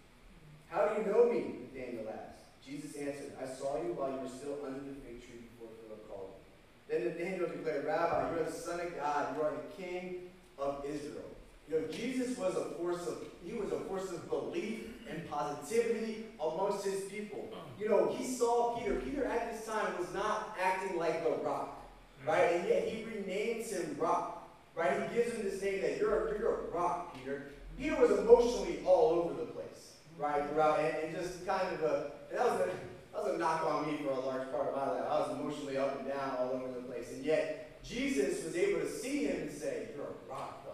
How 0.70 0.86
do 0.86 1.02
you 1.02 1.10
know 1.10 1.26
me? 1.26 1.66
Nathanael 1.74 2.06
asked. 2.06 2.46
Jesus 2.64 2.94
answered, 2.94 3.32
I 3.42 3.50
saw 3.50 3.82
you 3.82 3.98
while 3.98 4.12
you 4.12 4.22
were 4.22 4.28
still 4.30 4.62
under 4.64 4.78
the 4.78 4.94
fig 5.02 5.26
tree 5.26 5.42
before 5.42 5.74
Philip 5.82 6.06
called 6.06 6.38
you. 6.38 6.86
Then 6.86 7.10
Nathanael 7.10 7.50
declared, 7.50 7.84
Rabbi, 7.84 8.30
you 8.30 8.42
are 8.42 8.44
the 8.44 8.52
Son 8.52 8.78
of 8.78 8.94
God, 8.94 9.34
you 9.34 9.42
are 9.42 9.50
the 9.50 9.82
King 9.82 10.30
of 10.56 10.84
Israel. 10.86 11.26
You 11.70 11.80
know, 11.80 11.86
Jesus 11.86 12.36
was 12.36 12.56
a 12.56 12.64
force 12.76 13.06
of, 13.06 13.18
he 13.44 13.52
was 13.52 13.70
a 13.70 13.78
force 13.80 14.10
of 14.10 14.28
belief 14.28 14.88
and 15.08 15.28
positivity 15.30 16.26
amongst 16.40 16.84
his 16.84 17.02
people. 17.04 17.48
You 17.78 17.88
know, 17.88 18.12
he 18.16 18.24
saw 18.24 18.76
Peter. 18.76 18.96
Peter 18.96 19.24
at 19.24 19.52
this 19.52 19.66
time 19.66 19.96
was 19.96 20.12
not 20.12 20.56
acting 20.60 20.98
like 20.98 21.22
the 21.22 21.30
rock, 21.44 21.88
right? 22.26 22.54
And 22.54 22.68
yet 22.68 22.88
he 22.88 23.04
renames 23.04 23.70
him 23.70 23.96
rock, 24.00 24.48
right? 24.74 25.08
He 25.08 25.14
gives 25.14 25.32
him 25.32 25.44
this 25.44 25.62
name 25.62 25.80
that 25.82 25.98
you're, 25.98 26.36
you're 26.38 26.66
a 26.66 26.70
rock, 26.74 27.16
Peter. 27.16 27.50
Peter 27.78 27.96
was 28.00 28.10
emotionally 28.18 28.80
all 28.84 29.10
over 29.10 29.34
the 29.34 29.46
place, 29.46 29.92
right? 30.18 30.48
Throughout, 30.50 30.80
and, 30.80 31.04
and 31.04 31.16
just 31.16 31.46
kind 31.46 31.72
of 31.72 31.82
a, 31.82 32.10
that 32.32 32.44
was 32.46 32.60
a, 32.62 32.66
that 33.12 33.24
was 33.24 33.34
a 33.34 33.38
knock 33.38 33.64
on 33.64 33.86
me 33.86 33.98
for 33.98 34.10
a 34.10 34.20
large 34.20 34.50
part 34.50 34.68
of 34.68 34.74
my 34.74 34.90
life. 34.90 35.04
I 35.08 35.20
was 35.20 35.38
emotionally 35.38 35.76
up 35.76 36.00
and 36.00 36.08
down 36.08 36.36
all 36.36 36.50
over 36.50 36.66
the 36.74 36.82
place. 36.82 37.12
And 37.12 37.24
yet, 37.24 37.80
Jesus 37.84 38.44
was 38.44 38.56
able 38.56 38.80
to 38.80 38.90
see 38.90 39.26
him 39.26 39.42
and 39.42 39.52
say, 39.52 39.88
You're 39.96 40.06
a 40.06 40.30
rock, 40.30 40.64
though. 40.64 40.70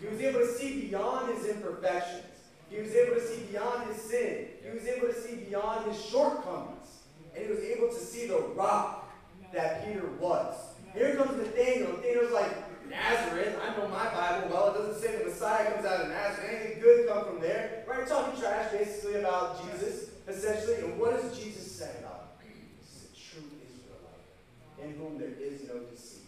He 0.00 0.06
was 0.06 0.20
able 0.20 0.40
to 0.40 0.52
see 0.52 0.82
beyond 0.82 1.34
his 1.34 1.46
imperfections. 1.78 2.24
He 2.70 2.80
was 2.80 2.94
able 2.94 3.14
to 3.14 3.26
see 3.26 3.42
beyond 3.50 3.90
his 3.90 4.02
sin. 4.02 4.46
He 4.62 4.70
was 4.70 4.86
able 4.86 5.08
to 5.08 5.14
see 5.14 5.36
beyond 5.36 5.90
his 5.90 6.02
shortcomings. 6.04 6.88
And 7.34 7.46
he 7.46 7.50
was 7.50 7.60
able 7.60 7.88
to 7.88 7.98
see 7.98 8.26
the 8.26 8.38
rock 8.54 9.10
that 9.52 9.86
Peter 9.86 10.06
was. 10.20 10.54
Here 10.92 11.16
comes 11.16 11.36
Nathaniel. 11.36 11.92
Nathaniel's 11.92 12.32
like, 12.32 12.52
Nazareth, 12.90 13.58
I 13.62 13.76
know 13.76 13.88
my 13.88 14.04
Bible 14.10 14.48
well. 14.50 14.74
It 14.74 14.78
doesn't 14.78 15.02
say 15.02 15.18
the 15.18 15.24
Messiah 15.24 15.72
comes 15.72 15.86
out 15.86 16.02
of 16.02 16.08
Nazareth. 16.08 16.50
Anything 16.50 16.80
good 16.82 17.08
come 17.08 17.24
from 17.24 17.40
there. 17.40 17.84
Right? 17.86 18.06
Talking 18.06 18.40
trash 18.40 18.72
basically 18.72 19.20
about 19.20 19.64
Jesus, 19.64 20.10
essentially. 20.26 20.76
And 20.76 20.98
what 20.98 21.20
does 21.20 21.38
Jesus 21.38 21.70
say 21.70 21.90
about 22.00 22.32
him? 22.42 22.52
Is 22.82 23.04
a 23.04 23.16
true 23.16 23.48
Israelite 23.64 24.82
in 24.82 24.98
whom 24.98 25.18
there 25.18 25.28
is 25.40 25.66
no 25.68 25.80
deceit. 25.80 26.26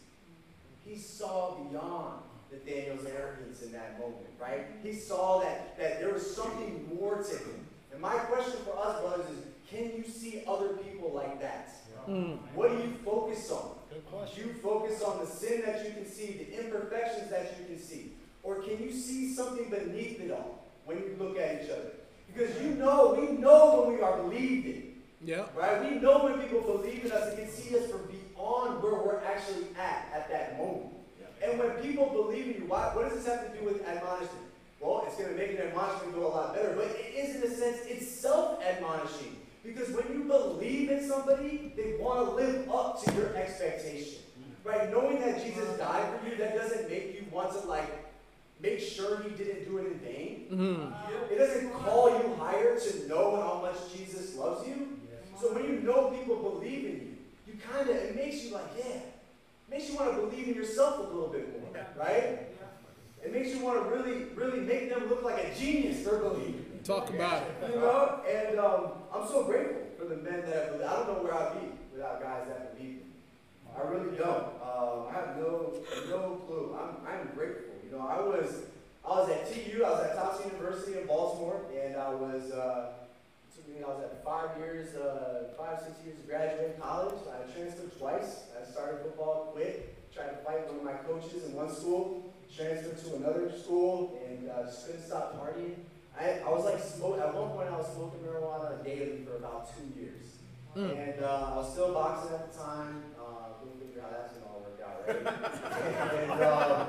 He 0.84 0.96
saw 0.96 1.56
beyond 1.56 2.22
Nathaniel's 2.52 3.06
arrogance 3.06 3.62
in 3.62 3.72
that 3.72 3.98
moment, 3.98 4.26
right? 4.40 4.66
He 4.82 4.92
saw 4.92 5.40
that, 5.40 5.78
that 5.78 6.00
there 6.00 6.12
was 6.12 6.34
something 6.34 6.88
more 6.94 7.22
to 7.22 7.36
him. 7.36 7.66
And 7.92 8.00
my 8.00 8.14
question 8.14 8.60
for 8.64 8.78
us, 8.78 9.00
brothers, 9.00 9.26
is 9.30 9.44
can 9.68 9.92
you 9.96 10.04
see 10.04 10.42
other 10.46 10.70
people 10.78 11.12
like 11.12 11.40
that? 11.40 11.68
Mm. 12.08 12.38
What 12.54 12.70
do 12.70 12.76
you 12.78 12.94
focus 13.04 13.50
on? 13.50 13.76
Do 14.34 14.40
you 14.40 14.52
focus 14.54 15.02
on 15.02 15.20
the 15.20 15.26
sin 15.26 15.62
that 15.66 15.84
you 15.84 15.92
can 15.92 16.06
see, 16.06 16.32
the 16.32 16.64
imperfections 16.64 17.30
that 17.30 17.54
you 17.58 17.66
can 17.66 17.78
see? 17.78 18.12
Or 18.42 18.62
can 18.62 18.82
you 18.82 18.92
see 18.92 19.34
something 19.34 19.68
beneath 19.68 20.20
it 20.20 20.30
all 20.30 20.66
when 20.84 20.98
you 20.98 21.16
look 21.18 21.38
at 21.38 21.62
each 21.62 21.70
other? 21.70 21.92
Because 22.32 22.60
you 22.62 22.70
know, 22.70 23.16
we 23.18 23.36
know 23.36 23.82
when 23.82 23.96
we 23.96 24.02
are 24.02 24.16
believed 24.22 24.66
in. 24.66 24.94
Yeah. 25.22 25.44
Right? 25.54 25.90
We 25.90 26.00
know 26.00 26.24
when 26.24 26.40
people 26.40 26.60
believe 26.62 27.04
in 27.04 27.12
us 27.12 27.28
and 27.28 27.38
can 27.38 27.50
see 27.50 27.76
us 27.76 27.90
from 27.90 28.06
beyond 28.06 28.82
where 28.82 28.94
we're 28.94 29.22
actually 29.24 29.66
at 29.78 30.08
at 30.14 30.30
that 30.30 30.56
moment. 30.56 30.89
And 31.50 31.58
when 31.58 31.70
people 31.82 32.06
believe 32.10 32.46
in 32.46 32.62
you, 32.62 32.68
why, 32.68 32.94
what 32.94 33.08
does 33.08 33.18
this 33.18 33.26
have 33.26 33.52
to 33.52 33.58
do 33.58 33.64
with 33.64 33.84
admonishing? 33.86 34.28
Well, 34.78 35.04
it's 35.06 35.16
going 35.16 35.30
to 35.30 35.36
make 35.36 35.50
an 35.50 35.58
admonishment 35.58 36.14
go 36.14 36.26
a 36.26 36.28
lot 36.28 36.54
better, 36.54 36.74
but 36.74 36.86
it 36.86 37.14
is, 37.14 37.36
in 37.36 37.42
a 37.42 37.54
sense, 37.54 37.78
it's 37.86 38.08
self 38.08 38.62
admonishing. 38.62 39.36
Because 39.64 39.90
when 39.90 40.06
you 40.12 40.24
believe 40.24 40.90
in 40.90 41.06
somebody, 41.06 41.72
they 41.76 41.96
want 42.00 42.28
to 42.28 42.34
live 42.34 42.70
up 42.70 43.02
to 43.04 43.14
your 43.14 43.34
expectation. 43.36 44.20
Right? 44.64 44.90
Knowing 44.90 45.20
that 45.20 45.42
Jesus 45.44 45.76
died 45.76 46.18
for 46.20 46.28
you, 46.28 46.36
that 46.36 46.56
doesn't 46.56 46.88
make 46.88 47.14
you 47.14 47.26
want 47.30 47.52
to, 47.52 47.66
like, 47.66 48.08
make 48.62 48.78
sure 48.78 49.22
he 49.22 49.30
didn't 49.30 49.64
do 49.64 49.78
it 49.78 49.86
in 49.86 49.98
vain. 49.98 50.46
Mm-hmm. 50.52 51.32
It 51.32 51.36
doesn't 51.36 51.72
call 51.72 52.10
you 52.10 52.34
higher 52.36 52.78
to 52.78 53.08
know 53.08 53.36
how 53.36 53.60
much 53.60 53.76
Jesus 53.96 54.36
loves 54.36 54.66
you. 54.68 54.98
So 55.40 55.54
when 55.54 55.64
you 55.64 55.80
know 55.80 56.10
people 56.10 56.36
believe 56.36 56.84
in 56.84 56.92
you, 56.92 57.16
you 57.46 57.54
kind 57.72 57.88
of, 57.88 57.96
it 57.96 58.14
makes 58.14 58.44
you 58.44 58.52
like, 58.52 58.66
yeah, 58.78 59.00
makes 59.70 59.88
you 59.88 59.96
want 59.96 60.14
to 60.14 60.26
believe 60.26 60.48
in 60.48 60.54
yourself 60.54 60.98
a 60.98 61.02
little 61.02 61.28
bit 61.28 61.60
more, 61.60 61.86
right? 61.96 62.40
It 63.24 63.32
makes 63.32 63.50
you 63.50 63.64
want 63.64 63.84
to 63.84 63.90
really, 63.90 64.24
really 64.34 64.60
make 64.60 64.92
them 64.92 65.08
look 65.08 65.22
like 65.22 65.44
a 65.44 65.54
genius 65.54 66.06
for 66.06 66.18
believing. 66.18 66.80
Talk 66.84 67.10
about 67.10 67.42
it. 67.42 67.74
You 67.74 67.76
know, 67.76 68.20
and 68.28 68.58
um, 68.58 68.86
I'm 69.14 69.28
so 69.28 69.44
grateful 69.44 69.82
for 69.98 70.06
the 70.06 70.16
men 70.16 70.40
that 70.46 70.54
have 70.54 70.66
believed. 70.72 70.84
I 70.84 70.96
don't 70.96 71.06
know 71.08 71.22
where 71.22 71.34
I'd 71.34 71.60
be 71.60 71.66
without 71.92 72.20
guys 72.22 72.48
that 72.48 72.76
believe 72.76 72.96
me. 72.96 73.02
I 73.76 73.88
really 73.88 74.16
don't. 74.16 74.46
Um, 74.60 75.06
I 75.08 75.12
have 75.12 75.36
no, 75.36 75.74
no 76.08 76.40
clue. 76.46 76.76
I'm, 76.80 77.06
I'm 77.06 77.28
grateful. 77.34 77.74
You 77.84 77.96
know, 77.96 78.06
I 78.06 78.20
was, 78.20 78.62
I 79.04 79.08
was 79.08 79.30
at 79.30 79.52
TU. 79.52 79.84
I 79.84 79.90
was 79.90 80.00
at 80.00 80.16
Towson 80.16 80.52
University 80.52 80.98
in 80.98 81.06
Baltimore, 81.06 81.60
and 81.78 81.96
I 81.96 82.10
was. 82.10 82.50
Uh, 82.50 82.92
I 83.82 83.88
was 83.88 84.02
at 84.02 84.19
five 84.30 84.56
years, 84.58 84.94
uh, 84.94 85.48
five, 85.58 85.80
six 85.80 85.98
years 86.04 86.16
of 86.20 86.28
graduating 86.28 86.80
college. 86.80 87.18
I 87.26 87.50
transferred 87.50 87.98
twice. 87.98 88.44
I 88.54 88.64
started 88.70 89.00
football, 89.02 89.50
quit, 89.52 90.14
tried 90.14 90.28
to 90.28 90.36
fight 90.46 90.68
one 90.68 90.78
of 90.78 90.84
my 90.84 90.94
coaches 91.02 91.46
in 91.46 91.52
one 91.54 91.74
school, 91.74 92.32
transferred 92.54 92.96
to 93.02 93.16
another 93.16 93.50
school, 93.50 94.22
and 94.24 94.48
uh, 94.48 94.62
just 94.66 94.86
couldn't 94.86 95.02
stop 95.02 95.34
partying. 95.34 95.74
I, 96.16 96.46
I 96.46 96.48
was 96.48 96.64
like, 96.64 96.78
smoke, 96.78 97.18
at 97.18 97.34
one 97.34 97.50
point 97.50 97.70
I 97.70 97.76
was 97.76 97.92
smoking 97.92 98.20
marijuana 98.20 98.84
daily 98.84 99.26
for 99.26 99.34
about 99.34 99.66
two 99.74 99.82
years. 99.98 100.38
Mm. 100.76 100.94
And 100.94 101.24
uh, 101.24 101.50
I 101.50 101.56
was 101.56 101.72
still 101.72 101.92
boxing 101.92 102.32
at 102.32 102.52
the 102.52 102.56
time. 102.56 103.02
Uh, 103.18 103.58
we'll 103.64 103.74
figure 103.82 104.00
out 104.00 104.14
that's 104.14 104.34
gonna 104.34 104.46
all 104.46 104.62
work 104.62 104.78
out, 104.86 105.10
right? 105.10 106.30
and 106.30 106.42
um, 106.44 106.86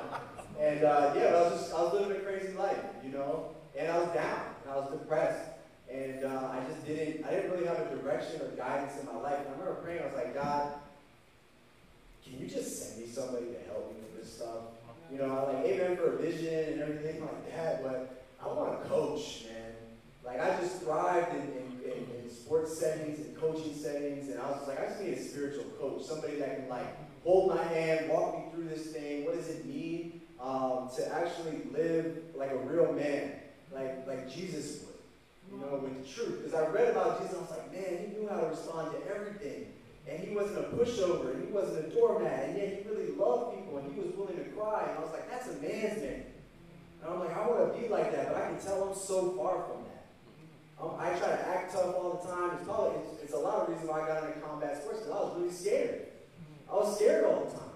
and 0.60 0.84
uh, 0.84 1.14
yeah, 1.16 1.34
I 1.34 1.42
was 1.42 1.60
just, 1.60 1.74
I 1.74 1.82
was 1.82 1.92
living 1.94 2.16
a 2.18 2.20
crazy 2.20 2.52
life, 2.52 2.78
you 3.02 3.10
know? 3.10 3.56
And 3.76 3.90
I 3.90 3.98
was 3.98 4.14
down, 4.14 4.54
and 4.62 4.70
I 4.70 4.76
was 4.76 4.90
depressed. 4.92 5.51
And 5.92 6.24
uh, 6.24 6.50
I 6.52 6.64
just 6.72 6.86
didn't, 6.86 7.26
I 7.26 7.30
didn't 7.30 7.50
really 7.50 7.66
have 7.66 7.78
a 7.78 7.96
direction 7.96 8.40
or 8.40 8.48
guidance 8.56 8.98
in 8.98 9.06
my 9.06 9.20
life. 9.20 9.38
And 9.40 9.48
I 9.48 9.52
remember 9.52 9.80
praying, 9.82 10.02
I 10.02 10.06
was 10.06 10.14
like, 10.14 10.34
God, 10.34 10.72
can 12.24 12.38
you 12.38 12.46
just 12.46 12.80
send 12.80 13.00
me 13.00 13.12
somebody 13.12 13.46
to 13.46 13.70
help 13.70 13.92
me 13.92 14.00
with 14.00 14.22
this 14.22 14.32
stuff? 14.32 14.72
You 15.10 15.18
know, 15.18 15.36
I 15.36 15.52
like, 15.52 15.66
amen 15.66 15.96
for 15.98 16.14
a 16.14 16.16
vision 16.16 16.72
and 16.72 16.80
everything 16.80 17.20
like 17.20 17.54
that, 17.54 17.82
but 17.82 18.24
I 18.42 18.46
want 18.46 18.82
a 18.82 18.88
coach, 18.88 19.44
man. 19.46 19.72
Like, 20.24 20.40
I 20.40 20.58
just 20.60 20.80
thrived 20.80 21.34
in, 21.34 21.42
in, 21.42 21.92
in, 21.92 22.24
in 22.24 22.30
sports 22.30 22.78
settings 22.78 23.18
and 23.18 23.36
coaching 23.36 23.74
settings, 23.74 24.30
and 24.30 24.40
I 24.40 24.50
was 24.50 24.66
like, 24.66 24.80
I 24.80 24.86
just 24.86 25.02
need 25.02 25.12
a 25.12 25.22
spiritual 25.22 25.64
coach, 25.78 26.04
somebody 26.04 26.36
that 26.36 26.60
can, 26.60 26.68
like, 26.70 26.86
hold 27.24 27.54
my 27.54 27.62
hand, 27.62 28.08
walk 28.08 28.38
me 28.38 28.44
through 28.54 28.68
this 28.68 28.86
thing. 28.86 29.26
What 29.26 29.34
does 29.34 29.50
it 29.50 29.66
mean 29.66 30.22
um, 30.40 30.88
to 30.96 31.14
actually 31.14 31.60
live 31.70 32.16
like 32.34 32.50
a 32.50 32.58
real 32.58 32.92
man, 32.94 33.32
like, 33.70 34.06
like 34.06 34.32
Jesus 34.32 34.84
would? 34.84 34.91
You 35.52 35.60
know, 35.60 35.76
with 35.76 36.08
truth. 36.08 36.42
Because 36.42 36.54
I 36.54 36.68
read 36.68 36.88
about 36.88 37.20
Jesus, 37.20 37.36
I 37.36 37.40
was 37.40 37.50
like, 37.50 37.72
man, 37.72 37.98
he 38.00 38.16
knew 38.16 38.28
how 38.28 38.40
to 38.40 38.46
respond 38.46 38.92
to 38.92 39.14
everything. 39.14 39.66
And 40.08 40.18
he 40.18 40.34
wasn't 40.34 40.58
a 40.58 40.68
pushover, 40.74 41.34
and 41.34 41.46
he 41.46 41.52
wasn't 41.52 41.86
a 41.86 41.90
doormat, 41.90 42.48
and 42.48 42.56
yet 42.56 42.68
he 42.68 42.88
really 42.88 43.12
loved 43.12 43.54
people, 43.56 43.78
and 43.78 43.92
he 43.92 44.00
was 44.00 44.10
willing 44.16 44.36
to 44.36 44.44
cry. 44.50 44.88
And 44.88 44.98
I 44.98 45.00
was 45.02 45.12
like, 45.12 45.30
that's 45.30 45.48
a 45.48 45.54
man's 45.60 46.02
man. 46.02 46.24
And 47.02 47.12
I'm 47.12 47.20
like, 47.20 47.36
I 47.36 47.46
want 47.46 47.72
to 47.72 47.80
be 47.80 47.88
like 47.88 48.10
that, 48.12 48.32
but 48.32 48.42
I 48.42 48.46
can 48.48 48.58
tell 48.58 48.88
I'm 48.88 48.96
so 48.96 49.30
far 49.36 49.62
from 49.62 49.84
that. 49.84 49.92
Um, 50.80 50.96
I 50.98 51.10
try 51.18 51.28
to 51.28 51.48
act 51.48 51.72
tough 51.72 51.94
all 51.94 52.20
the 52.20 52.28
time. 52.28 52.56
It's 52.56 52.64
probably 52.64 52.98
it's, 52.98 53.22
it's 53.22 53.32
a 53.34 53.38
lot 53.38 53.62
of 53.62 53.68
reasons 53.68 53.88
why 53.88 54.02
I 54.02 54.06
got 54.06 54.24
into 54.24 54.40
combat 54.40 54.82
sports 54.82 55.00
because 55.00 55.12
I 55.12 55.20
was 55.22 55.36
really 55.38 55.52
scared. 55.52 56.06
I 56.70 56.74
was 56.74 56.96
scared 56.96 57.24
all 57.24 57.44
the 57.44 57.50
time. 57.52 57.68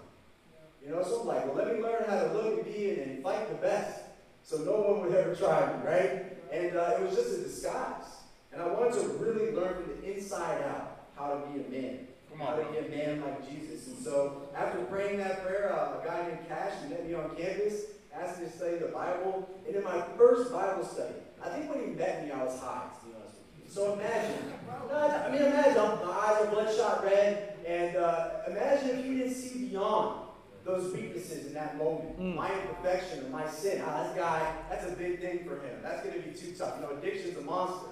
You 0.85 0.93
know, 0.93 1.03
so 1.03 1.21
I'm 1.21 1.27
like, 1.27 1.47
well, 1.47 1.55
let 1.55 1.75
me 1.75 1.83
learn 1.83 2.05
how 2.09 2.21
to 2.23 2.33
look 2.33 2.65
and 2.65 2.65
be 2.65 3.01
and 3.01 3.23
fight 3.23 3.49
the 3.49 3.57
best, 3.57 4.03
so 4.43 4.59
no 4.59 4.81
one 4.81 5.03
would 5.03 5.15
ever 5.15 5.35
try 5.35 5.67
me, 5.67 5.87
right? 5.87 6.36
And 6.53 6.77
uh, 6.77 6.99
it 6.99 7.03
was 7.03 7.15
just 7.15 7.39
a 7.39 7.43
disguise. 7.43 8.05
And 8.53 8.63
I 8.63 8.67
wanted 8.69 8.95
to 8.95 9.09
really 9.19 9.53
learn 9.53 9.75
from 9.75 10.01
the 10.01 10.15
inside 10.15 10.63
out 10.63 11.07
how 11.17 11.35
to 11.35 11.47
be 11.51 11.65
a 11.65 11.69
man. 11.69 11.99
On, 12.33 12.39
how 12.39 12.57
to 12.57 12.65
be 12.71 12.79
a 12.79 12.89
man 12.89 13.23
like 13.23 13.49
Jesus. 13.49 13.87
And 13.89 13.99
so 13.99 14.43
after 14.57 14.79
praying 14.85 15.19
that 15.19 15.45
prayer, 15.45 15.73
uh, 15.73 16.01
a 16.01 16.07
guy 16.07 16.29
named 16.29 16.49
Cash 16.49 16.73
met 16.89 17.07
me 17.07 17.15
on 17.15 17.37
campus, 17.37 17.83
asked 18.15 18.41
me 18.41 18.47
to 18.47 18.53
study 18.53 18.77
the 18.77 18.89
Bible. 18.89 19.49
And 19.67 19.77
in 19.77 19.85
my 19.85 20.03
first 20.17 20.53
Bible 20.53 20.85
study, 20.85 21.15
I 21.45 21.51
think 21.51 21.71
when 21.71 21.81
he 21.81 21.91
met 21.95 22.25
me, 22.25 22.33
I 22.33 22.45
was 22.45 22.59
high, 22.61 22.89
to 23.01 23.07
be 23.07 23.13
honest 23.15 23.75
So 23.75 23.95
imagine, 23.95 24.53
I 24.93 25.31
mean, 25.31 25.43
imagine 25.43 25.75
my 25.75 26.13
eyes 26.13 26.47
are 26.47 26.51
bloodshot 26.51 27.05
red, 27.05 27.57
and 27.67 27.97
uh, 27.97 28.31
imagine 28.49 28.91
if 28.91 29.05
he 29.05 29.15
didn't 29.19 29.35
see 29.35 29.69
beyond 29.69 30.26
those 30.67 30.93
weaknesses 30.93 31.47
in 31.47 31.55
that 31.55 31.79
moment. 31.79 32.19
Mm. 32.21 32.35
My 32.35 32.51
imperfection 32.53 33.25
or 33.25 33.29
my 33.31 33.49
sin. 33.49 33.83
Ah, 33.87 34.03
this 34.03 34.17
guy, 34.17 34.53
that's 34.69 34.87
a 34.87 34.97
big 34.97 35.21
thing 35.21 35.45
for 35.45 35.55
him. 35.55 35.79
That's 35.83 36.03
going 36.05 36.21
to 36.21 36.29
be 36.29 36.37
too 36.37 36.53
tough. 36.59 36.75
You 36.77 36.83
know, 36.83 36.97
addiction's 36.99 37.39
a 37.39 37.43
monster. 37.43 37.91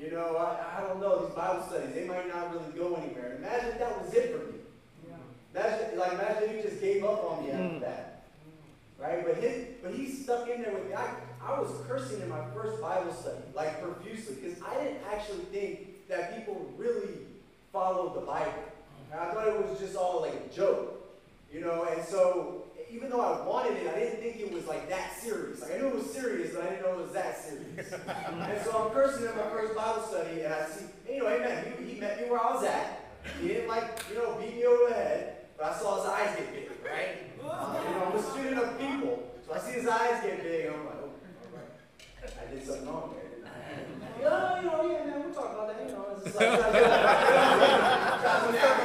You 0.00 0.10
know, 0.10 0.36
I, 0.36 0.78
I 0.78 0.88
don't 0.88 1.00
know, 1.00 1.26
these 1.26 1.34
Bible 1.34 1.62
studies, 1.68 1.94
they 1.94 2.06
might 2.06 2.26
not 2.28 2.52
really 2.52 2.72
go 2.76 2.94
anywhere. 2.94 3.36
Imagine 3.38 3.68
if 3.70 3.78
that 3.78 4.02
was 4.02 4.12
it 4.14 4.32
for 4.32 4.52
me. 4.52 4.58
Imagine, 5.54 5.98
like, 5.98 6.12
imagine 6.14 6.42
if 6.50 6.56
he 6.56 6.62
just 6.68 6.80
gave 6.80 7.04
up 7.04 7.24
on 7.30 7.44
me 7.44 7.52
after 7.52 7.62
mm. 7.62 7.80
that. 7.80 8.24
Right? 8.98 9.24
But, 9.24 9.36
his, 9.36 9.66
but 9.82 9.94
he 9.94 10.10
stuck 10.10 10.48
in 10.48 10.62
there 10.62 10.72
with 10.72 10.88
me. 10.88 10.94
I, 10.94 11.14
I 11.46 11.60
was 11.60 11.70
cursing 11.86 12.22
in 12.22 12.28
my 12.28 12.42
first 12.54 12.80
Bible 12.80 13.12
study, 13.12 13.38
like 13.54 13.82
profusely, 13.82 14.36
because 14.36 14.58
I 14.62 14.82
didn't 14.82 15.00
actually 15.12 15.44
think 15.52 16.08
that 16.08 16.36
people 16.36 16.72
really 16.76 17.18
followed 17.72 18.16
the 18.16 18.26
Bible. 18.26 18.64
And 19.12 19.20
I 19.20 19.32
thought 19.32 19.46
it 19.46 19.68
was 19.68 19.78
just 19.78 19.94
all 19.94 20.22
like 20.22 20.34
a 20.34 20.54
joke. 20.54 21.03
You 21.54 21.60
know, 21.60 21.84
and 21.84 22.04
so 22.04 22.64
even 22.90 23.10
though 23.10 23.20
I 23.20 23.46
wanted 23.46 23.78
it, 23.78 23.88
I 23.94 23.98
didn't 23.98 24.20
think 24.20 24.40
it 24.40 24.52
was 24.52 24.66
like 24.66 24.88
that 24.88 25.16
serious. 25.16 25.62
Like 25.62 25.74
I 25.74 25.78
knew 25.78 25.88
it 25.88 25.94
was 25.94 26.10
serious, 26.10 26.52
but 26.52 26.64
I 26.64 26.70
didn't 26.70 26.82
know 26.82 26.98
it 26.98 27.02
was 27.02 27.12
that 27.12 27.38
serious. 27.38 27.92
and 28.08 28.62
so 28.64 28.84
I'm 28.84 28.90
cursing 28.90 29.26
in 29.26 29.36
my 29.36 29.48
first 29.50 29.74
Bible 29.76 30.02
study, 30.02 30.42
and 30.42 30.52
I 30.52 30.66
see, 30.66 30.84
you 31.08 31.20
know, 31.20 31.28
amen. 31.28 31.74
He, 31.78 31.94
he 31.94 32.00
met 32.00 32.20
me 32.20 32.28
where 32.28 32.40
I 32.40 32.54
was 32.54 32.64
at. 32.64 33.04
He 33.40 33.48
didn't 33.48 33.68
like, 33.68 34.04
you 34.10 34.16
know, 34.16 34.36
beat 34.38 34.56
me 34.56 34.64
over 34.64 34.88
the 34.90 34.94
head, 34.94 35.36
but 35.56 35.72
I 35.72 35.78
saw 35.78 35.96
his 36.02 36.10
eyes 36.10 36.36
get 36.36 36.52
big, 36.52 36.70
right? 36.84 37.30
Uh, 37.42 37.80
you 37.86 37.94
know, 37.94 38.04
I'm 38.06 38.16
a 38.16 38.22
student 38.22 38.58
of 38.58 38.78
people, 38.78 39.32
so 39.46 39.54
I 39.54 39.58
see 39.58 39.72
his 39.72 39.86
eyes 39.86 40.22
get 40.22 40.42
big, 40.42 40.66
and 40.66 40.74
I'm 40.74 40.86
like, 40.86 40.94
oh, 41.02 41.10
all 41.10 41.12
right. 41.54 42.32
I 42.40 42.54
did 42.54 42.66
something 42.66 42.86
wrong 42.86 43.14
there, 43.14 43.30
didn't 43.30 43.46
I? 43.46 43.50
You 44.24 44.30
know, 44.30 44.56
you 44.56 44.66
know, 44.66 44.80
yeah, 44.90 45.04
man, 45.04 45.22
we'll 45.24 45.34
talk 45.34 45.52
about 45.52 45.66
that, 45.68 45.84
you 45.84 45.92
know. 45.92 46.06
It's 46.14 46.24
just 46.24 46.36
like, 46.36 46.48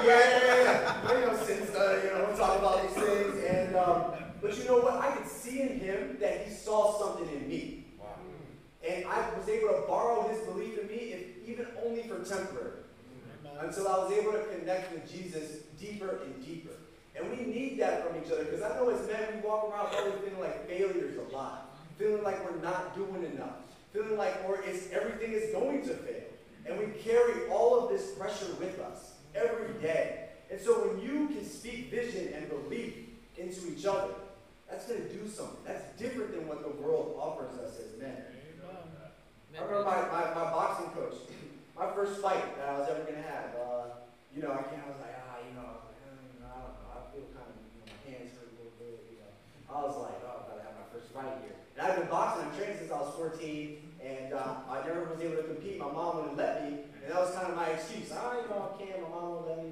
yeah, 0.05 0.41
yeah, 0.43 0.63
yeah. 0.63 1.19
You 1.19 1.25
know, 1.25 1.33
since, 1.45 1.75
uh, 1.75 2.01
you 2.03 2.09
know, 2.09 2.25
we'll 2.27 2.37
talk 2.37 2.59
about 2.59 2.81
these 2.81 3.03
things, 3.03 3.43
and, 3.45 3.75
um, 3.75 4.28
but 4.41 4.57
you 4.57 4.63
know 4.65 4.79
what? 4.79 4.95
I 4.95 5.11
could 5.11 5.27
see 5.27 5.61
in 5.61 5.79
him 5.79 6.17
that 6.19 6.45
he 6.45 6.53
saw 6.53 6.97
something 6.99 7.27
in 7.35 7.47
me. 7.47 7.85
Wow. 7.99 8.07
And 8.87 9.05
I 9.05 9.29
was 9.37 9.49
able 9.49 9.69
to 9.69 9.83
borrow 9.87 10.27
his 10.29 10.39
belief 10.41 10.77
in 10.79 10.87
me, 10.87 11.13
if, 11.13 11.49
even 11.49 11.67
only 11.85 12.03
for 12.03 12.23
temporary. 12.23 12.79
Until 13.59 13.89
I 13.89 13.97
was 13.97 14.11
able 14.13 14.31
to 14.31 14.45
connect 14.55 14.93
with 14.93 15.11
Jesus 15.11 15.63
deeper 15.79 16.21
and 16.23 16.45
deeper. 16.45 16.71
And 17.15 17.29
we 17.29 17.45
need 17.45 17.77
that 17.79 18.07
from 18.07 18.21
each 18.23 18.31
other 18.31 18.45
because 18.45 18.61
I 18.61 18.75
know 18.75 18.89
as 18.89 19.05
men, 19.07 19.19
we 19.35 19.47
walk 19.47 19.69
around 19.69 19.93
always 19.93 20.13
feeling 20.23 20.39
like 20.39 20.67
failures 20.69 21.17
a 21.17 21.35
lot, 21.35 21.77
feeling 21.97 22.23
like 22.23 22.43
we're 22.49 22.61
not 22.61 22.95
doing 22.95 23.25
enough, 23.33 23.57
feeling 23.91 24.17
like 24.17 24.47
we're, 24.47 24.61
it's, 24.61 24.89
everything 24.91 25.33
is 25.33 25.51
going 25.51 25.81
to 25.81 25.93
fail. 25.93 26.23
And 26.65 26.79
we 26.79 26.85
carry 27.01 27.49
all 27.49 27.77
of 27.77 27.89
this 27.89 28.11
pressure 28.11 28.53
with 28.59 28.79
us 28.79 29.13
every 29.35 29.73
day. 29.81 30.29
And 30.49 30.61
so 30.61 30.87
when 30.87 31.01
you 31.01 31.27
can 31.27 31.45
speak 31.45 31.91
vision 31.91 32.33
and 32.33 32.47
belief 32.49 32.93
into 33.37 33.71
each 33.71 33.85
other, 33.85 34.13
that's 34.69 34.85
going 34.85 35.01
to 35.01 35.09
do 35.09 35.27
something. 35.27 35.65
That's 35.65 35.83
different 35.97 36.31
than 36.31 36.47
what 36.47 36.61
the 36.61 36.69
world 36.81 37.17
offers 37.17 37.57
us 37.57 37.81
as 37.81 37.99
men. 37.99 38.15
I 39.59 39.65
remember 39.65 39.83
my, 39.83 40.07
my, 40.07 40.23
my 40.37 40.47
boxing 40.55 40.93
coach, 40.95 41.17
my 41.75 41.91
first 41.91 42.21
fight 42.21 42.55
that 42.55 42.69
I 42.69 42.79
was 42.79 42.87
ever 42.87 43.03
going 43.03 43.19
to 43.19 43.27
have, 43.27 43.49
uh, 43.59 43.83
you 44.31 44.39
know, 44.39 44.55
I, 44.55 44.61
I 44.61 44.87
was 44.87 45.01
like, 45.03 45.17
ah, 45.19 45.41
you 45.43 45.51
know, 45.57 45.67
I, 45.67 45.99
don't 46.05 46.39
know, 46.39 46.69
I 46.85 47.11
feel 47.11 47.27
kind 47.35 47.49
of, 47.49 47.59
you 47.59 47.81
know, 47.81 47.91
my 47.91 47.99
hands 48.07 48.31
hurt 48.39 48.47
a 48.47 48.55
little 48.55 48.77
bit, 48.79 49.03
you 49.11 49.19
know. 49.19 49.31
I 49.67 49.83
was 49.83 49.97
like, 49.99 50.15
oh, 50.23 50.47
I 50.47 50.53
got 50.53 50.55
to 50.61 50.63
have 50.63 50.77
my 50.79 50.87
first 50.95 51.11
fight 51.11 51.43
here. 51.43 51.59
And 51.75 51.81
I've 51.81 51.97
been 51.99 52.07
boxing, 52.07 52.45
I've 52.47 52.55
trained 52.55 52.77
since 52.79 52.93
I 52.93 53.03
was 53.03 53.11
14, 53.19 53.88
and 54.03 54.33
uh, 54.33 54.55
I 54.69 54.85
never 54.87 55.05
was 55.05 55.19
able 55.21 55.37
to 55.37 55.43
compete. 55.43 55.79
My 55.79 55.91
mom 55.91 56.17
wouldn't 56.17 56.37
let 56.37 56.63
me, 56.63 56.79
and 57.03 57.11
that 57.11 57.19
was 57.19 57.33
kind 57.35 57.47
of 57.47 57.55
my 57.55 57.67
excuse. 57.67 58.11
Ah, 58.13 58.33
you 58.35 58.47
know, 58.49 58.71
I 58.73 58.83
can't, 58.83 59.01
my 59.01 59.09
mom 59.09 59.29
won't 59.29 59.47
let 59.47 59.63
me. 59.63 59.71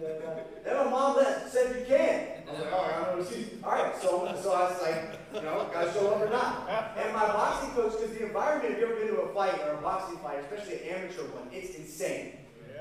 Then 0.63 0.78
my 0.78 0.90
mom 0.90 1.18
let, 1.18 1.50
said 1.52 1.76
you 1.76 1.86
can. 1.86 2.44
I 2.48 2.52
was 2.52 2.62
like, 2.62 2.74
all 2.74 2.84
right, 2.84 2.94
I 2.94 3.00
have 3.00 3.16
no 3.16 3.22
excuse. 3.22 3.48
All 3.63 3.72
right, 3.72 3.96
so, 4.02 4.10
so 4.42 4.54
I 4.54 4.72
was 4.72 4.82
like, 4.82 5.20
you 5.34 5.42
know, 5.42 5.70
got 5.74 5.86
to 5.86 5.94
show 5.94 6.08
up 6.13 6.22
or 6.22 6.30
not. 6.30 6.68
And 6.98 7.13
my 7.13 7.28
boxing 7.28 7.72
coach, 7.72 7.94
because 8.00 8.16
the 8.16 8.26
environment, 8.26 8.74
if 8.74 8.80
you've 8.80 8.90
ever 8.92 9.00
been 9.00 9.16
to 9.16 9.22
a 9.22 9.34
fight 9.34 9.60
or 9.66 9.74
a 9.74 9.82
boxing 9.82 10.18
fight, 10.20 10.40
especially 10.40 10.88
an 10.90 10.96
amateur 10.96 11.24
one, 11.36 11.48
it's 11.52 11.76
insane. 11.76 12.34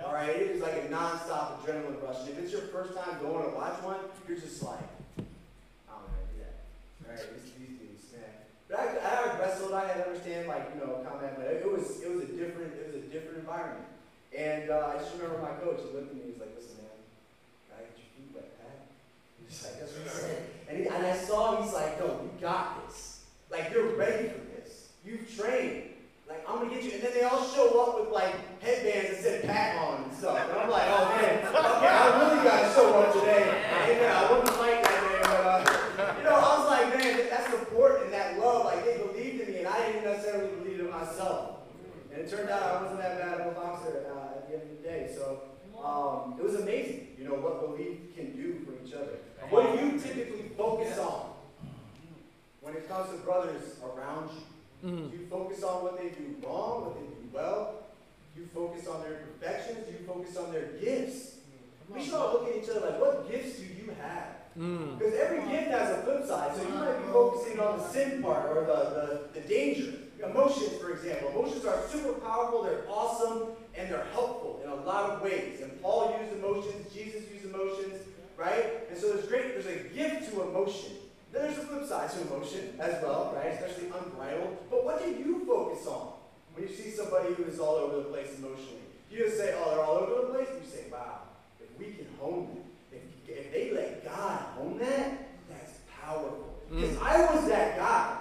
All 0.04 0.14
right, 0.14 0.28
it 0.28 0.50
is 0.50 0.62
like 0.62 0.84
a 0.86 0.88
non-stop 0.88 1.66
adrenaline 1.66 2.00
rush. 2.02 2.20
And 2.20 2.30
if 2.30 2.38
it's 2.38 2.52
your 2.52 2.62
first 2.62 2.94
time 2.94 3.18
going 3.20 3.44
to 3.50 3.56
watch 3.56 3.82
one, 3.82 3.98
you're 4.28 4.38
just 4.38 4.62
like, 4.62 4.78
I 5.18 5.92
don't 5.92 6.06
know, 6.06 6.22
do 6.30 6.38
that. 6.44 6.54
All 7.02 7.10
right, 7.10 7.18
dudes, 7.18 7.50
man. 7.58 7.85
But 8.68 8.80
I, 8.80 8.84
I 8.98 9.38
wrestled. 9.38 9.72
I 9.72 9.86
had 9.86 10.02
to 10.02 10.06
understand 10.08 10.48
like 10.48 10.70
you 10.74 10.80
know 10.80 11.06
combat, 11.08 11.34
but 11.38 11.46
it 11.46 11.70
was 11.70 12.02
it 12.02 12.10
was 12.10 12.24
a 12.24 12.32
different 12.32 12.74
it 12.74 12.92
was 12.92 12.96
a 12.96 13.06
different 13.06 13.38
environment. 13.38 13.86
And 14.36 14.70
uh, 14.70 14.92
I 14.92 14.98
just 14.98 15.14
remember 15.14 15.38
my 15.38 15.54
coach. 15.62 15.80
He 15.86 15.96
looked 15.96 16.10
at 16.10 16.14
me. 16.14 16.22
He 16.26 16.30
was 16.32 16.40
like, 16.40 16.52
"Listen, 16.58 16.82
man, 16.82 16.98
gotta 17.70 17.86
get 17.86 17.96
your 17.96 18.10
feet 18.18 18.30
wet, 18.34 18.48
Pat." 18.58 18.90
He's 19.48 19.64
like, 19.64 19.80
"That's 19.80 19.92
what 19.94 20.02
he 20.02 20.08
said." 20.08 20.42
And, 20.68 20.78
he, 20.78 20.84
and 20.86 21.06
I 21.06 21.16
saw. 21.16 21.62
He's 21.62 21.72
like, 21.72 22.00
"No, 22.00 22.20
you 22.22 22.30
got 22.40 22.86
this. 22.86 23.24
Like 23.50 23.70
you're 23.70 23.94
ready 23.94 24.28
for 24.28 24.42
this. 24.58 24.90
You've 25.04 25.30
trained." 25.30 25.96
Like, 26.28 26.42
I'm 26.48 26.58
gonna 26.58 26.74
get 26.74 26.82
you. 26.82 26.90
And 26.98 27.02
then 27.02 27.14
they 27.14 27.22
all 27.22 27.46
show 27.46 27.80
up 27.80 28.00
with 28.00 28.10
like 28.10 28.34
headbands 28.60 29.10
that 29.10 29.22
said 29.22 29.46
Pat 29.46 29.78
on 29.78 30.02
and 30.02 30.12
stuff. 30.12 30.36
And 30.50 30.58
I'm 30.58 30.70
like, 30.70 30.90
oh 30.90 31.06
man, 31.14 31.38
okay, 31.38 31.86
I 31.86 32.18
really 32.18 32.42
gotta 32.42 32.74
show 32.74 32.98
up 32.98 33.12
today. 33.14 33.46
And 33.46 34.02
uh, 34.02 34.26
I 34.26 34.32
wouldn't 34.32 34.58
like 34.58 34.82
that, 34.82 35.02
man. 35.06 35.22
But, 35.22 36.02
uh, 36.02 36.14
you 36.18 36.24
know, 36.24 36.34
I 36.34 36.58
was 36.58 36.66
like, 36.66 36.98
man, 36.98 37.30
that 37.30 37.50
support 37.50 38.02
and 38.02 38.12
that 38.12 38.38
love, 38.40 38.64
like 38.64 38.84
they 38.84 38.98
believed 38.98 39.40
in 39.42 39.54
me, 39.54 39.58
and 39.60 39.68
I 39.68 39.86
didn't 39.86 40.04
necessarily 40.04 40.50
believe 40.56 40.80
in 40.80 40.90
myself. 40.90 41.62
And 42.12 42.15
it 42.26 42.30
turned 42.30 42.50
out 42.50 42.62
I 42.62 42.82
wasn't 42.82 43.00
that 43.02 43.18
bad 43.18 43.40
of 43.40 43.46
a 43.46 43.50
boxer 43.52 44.06
uh, 44.10 44.38
at 44.38 44.48
the 44.48 44.54
end 44.54 44.62
of 44.62 44.76
the 44.76 44.88
day. 44.88 45.14
So 45.14 45.42
um, 45.78 46.34
it 46.38 46.42
was 46.42 46.56
amazing, 46.56 47.08
you 47.18 47.24
know, 47.24 47.34
what 47.34 47.60
belief 47.60 48.16
can 48.16 48.34
do 48.34 48.66
for 48.66 48.72
each 48.84 48.94
other. 48.94 49.18
What 49.48 49.78
do 49.78 49.84
you 49.84 49.98
typically 49.98 50.50
focus 50.56 50.98
on 50.98 51.30
when 52.62 52.74
it 52.74 52.88
comes 52.88 53.10
to 53.10 53.18
brothers 53.18 53.76
around 53.84 54.30
you? 54.82 54.90
Mm. 54.90 55.10
Do 55.10 55.16
you 55.16 55.26
focus 55.30 55.62
on 55.62 55.84
what 55.84 55.98
they 55.98 56.08
do 56.08 56.34
wrong, 56.42 56.86
what 56.86 56.94
they 56.96 57.06
do 57.06 57.28
well? 57.32 57.74
Do 58.34 58.42
you 58.42 58.48
focus 58.52 58.88
on 58.88 59.02
their 59.02 59.20
imperfections? 59.20 59.86
Do 59.86 59.92
you 59.92 60.04
focus 60.04 60.36
on 60.36 60.52
their 60.52 60.66
gifts? 60.82 61.36
We 61.88 62.04
should 62.04 62.14
all 62.14 62.32
look 62.32 62.48
at 62.48 62.60
each 62.60 62.68
other 62.68 62.80
like, 62.80 63.00
what 63.00 63.30
gifts 63.30 63.60
do 63.60 63.66
you 63.66 63.94
have? 64.02 64.26
Mm. 64.58 64.98
Because 64.98 65.14
mm. 65.14 65.20
every 65.20 65.52
gift 65.52 65.70
has 65.70 65.98
a 65.98 66.02
flip 66.02 66.26
side. 66.26 66.56
So 66.56 66.62
you 66.62 66.74
might 66.74 67.06
be 67.06 67.12
focusing 67.12 67.60
on 67.60 67.78
the 67.78 67.88
sin 67.88 68.20
part 68.20 68.50
or 68.50 68.64
the, 68.64 69.30
the, 69.32 69.40
the 69.40 69.48
danger. 69.48 69.92
Emotions, 70.24 70.72
for 70.80 70.92
example. 70.92 71.30
Emotions 71.30 71.64
are 71.66 71.82
super 71.88 72.14
powerful, 72.14 72.62
they're 72.62 72.84
awesome, 72.88 73.48
and 73.76 73.90
they're 73.90 74.06
helpful 74.12 74.60
in 74.64 74.70
a 74.70 74.74
lot 74.74 75.10
of 75.10 75.22
ways. 75.22 75.60
And 75.60 75.80
Paul 75.82 76.16
used 76.20 76.32
emotions, 76.42 76.92
Jesus 76.92 77.22
used 77.30 77.44
emotions, 77.44 78.00
right? 78.36 78.88
And 78.90 78.98
so 78.98 79.12
there's 79.12 79.26
great, 79.26 79.52
there's 79.52 79.66
a 79.66 79.88
gift 79.94 80.32
to 80.32 80.42
emotion. 80.42 80.92
Then 81.32 81.42
there's 81.42 81.58
a 81.58 81.66
flip 81.66 81.86
side 81.86 82.10
to 82.12 82.20
emotion 82.22 82.76
as 82.80 83.02
well, 83.02 83.34
right? 83.36 83.52
Especially 83.52 83.88
unbridled. 83.88 84.56
But 84.70 84.84
what 84.84 85.04
do 85.04 85.10
you 85.10 85.44
focus 85.46 85.86
on 85.86 86.12
when 86.54 86.66
you 86.66 86.74
see 86.74 86.90
somebody 86.90 87.34
who 87.34 87.44
is 87.44 87.58
all 87.58 87.74
over 87.76 87.96
the 87.96 88.04
place 88.04 88.38
emotionally? 88.38 88.80
You 89.10 89.18
just 89.18 89.36
say, 89.36 89.54
oh, 89.56 89.70
they're 89.70 89.84
all 89.84 89.96
over 89.96 90.26
the 90.26 90.32
place? 90.32 90.48
You 90.62 90.70
say, 90.70 90.84
wow, 90.90 91.20
if 91.60 91.78
we 91.78 91.92
can 91.92 92.06
hone 92.18 92.46
them, 92.46 92.64
if, 92.92 93.28
if 93.28 93.52
they 93.52 93.70
let 93.72 94.04
God 94.04 94.38
hone 94.56 94.78
that, 94.78 95.28
that's 95.50 95.78
powerful. 96.00 96.54
Because 96.70 96.96
mm. 96.96 97.02
I 97.02 97.34
was 97.34 97.48
that 97.48 97.76
guy. 97.76 98.18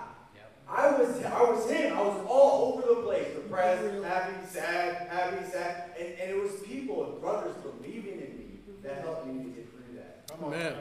I 0.70 0.92
was 0.92 1.24
I 1.24 1.44
was 1.44 1.70
him. 1.70 1.98
I 1.98 2.02
was 2.02 2.26
all 2.28 2.74
over 2.74 2.96
the 2.96 3.02
place. 3.02 3.28
Depressed, 3.36 4.04
happy, 4.04 4.34
sad, 4.48 5.08
happy, 5.10 5.46
sad. 5.52 5.92
And, 6.00 6.08
and 6.20 6.32
it 6.32 6.42
was 6.42 6.52
people 6.64 7.12
and 7.12 7.22
brothers 7.22 7.56
believing 7.62 8.14
in 8.14 8.38
me 8.38 8.46
that 8.84 9.02
helped 9.02 9.28
me 9.28 9.44
to 9.44 9.50
get 9.50 9.70
through 9.72 9.96
that. 9.98 10.28
Come 10.30 10.46
on. 10.46 10.52
Man. 10.52 10.76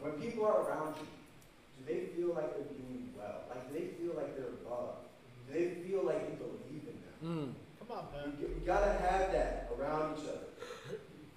When 0.00 0.12
people 0.22 0.46
are 0.46 0.62
around 0.62 0.94
you, 1.00 1.08
do 1.78 1.82
they 1.92 2.06
feel 2.14 2.34
like 2.34 2.54
they're 2.54 2.70
doing 2.78 3.10
well? 3.18 3.42
Like, 3.48 3.66
do 3.66 3.74
they 3.74 3.86
feel 3.98 4.14
like 4.14 4.36
they're 4.36 4.54
above? 4.62 5.02
Do 5.48 5.52
they 5.52 5.82
feel 5.82 6.06
like 6.06 6.30
you 6.30 6.36
believe 6.38 6.86
in 6.86 6.96
them? 7.02 7.18
Mm. 7.24 7.48
Come 7.80 7.98
on, 7.98 8.04
man. 8.14 8.38
We, 8.38 8.54
we 8.54 8.60
got 8.64 8.84
to 8.86 8.92
have 9.02 9.32
that 9.32 9.68
around 9.74 10.18
each 10.18 10.28
other. 10.28 10.46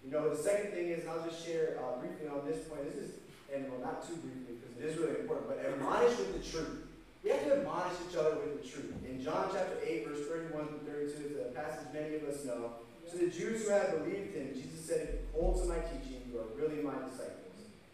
You 0.05 0.11
know, 0.11 0.29
the 0.29 0.37
second 0.37 0.71
thing 0.71 0.89
is, 0.89 1.01
and 1.01 1.09
I'll 1.09 1.25
just 1.25 1.43
share 1.43 1.79
uh, 1.81 1.97
briefly 1.97 2.27
on 2.27 2.45
this 2.45 2.67
point. 2.67 2.85
This 2.85 3.01
is, 3.01 3.11
and 3.53 3.71
well, 3.71 3.81
not 3.81 4.05
too 4.05 4.17
briefly 4.17 4.61
because 4.61 4.77
it 4.77 4.85
is 4.85 4.97
really 4.97 5.21
important, 5.21 5.47
but 5.47 5.57
admonish 5.65 6.17
with 6.17 6.37
the 6.37 6.45
truth. 6.45 6.88
We 7.23 7.31
have 7.31 7.43
to 7.45 7.57
admonish 7.57 7.97
each 8.09 8.15
other 8.15 8.37
with 8.37 8.61
the 8.61 8.67
truth. 8.67 8.93
In 9.05 9.21
John 9.21 9.49
chapter 9.51 9.77
8, 9.85 10.07
verse 10.07 10.25
31 10.27 10.67
through 10.67 10.87
32, 10.87 11.35
it's 11.35 11.49
a 11.49 11.51
passage 11.51 11.87
many 11.93 12.15
of 12.15 12.23
us 12.23 12.45
know. 12.45 12.71
To 13.11 13.17
the 13.17 13.27
Jews 13.27 13.65
who 13.65 13.71
had 13.71 13.91
believed 13.97 14.35
him, 14.35 14.53
Jesus 14.53 14.85
said, 14.85 15.01
If 15.01 15.09
you 15.15 15.19
hold 15.33 15.61
to 15.61 15.67
my 15.67 15.79
teaching, 15.79 16.21
you 16.31 16.39
are 16.39 16.47
really 16.55 16.81
my 16.81 16.93
disciples. 17.09 17.35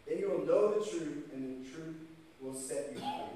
Then 0.06 0.18
you 0.18 0.30
will 0.30 0.46
know 0.46 0.78
the 0.78 0.84
truth, 0.84 1.32
and 1.32 1.64
the 1.64 1.70
truth 1.70 1.96
will 2.40 2.54
set 2.54 2.90
you 2.92 2.98
free. 2.98 3.34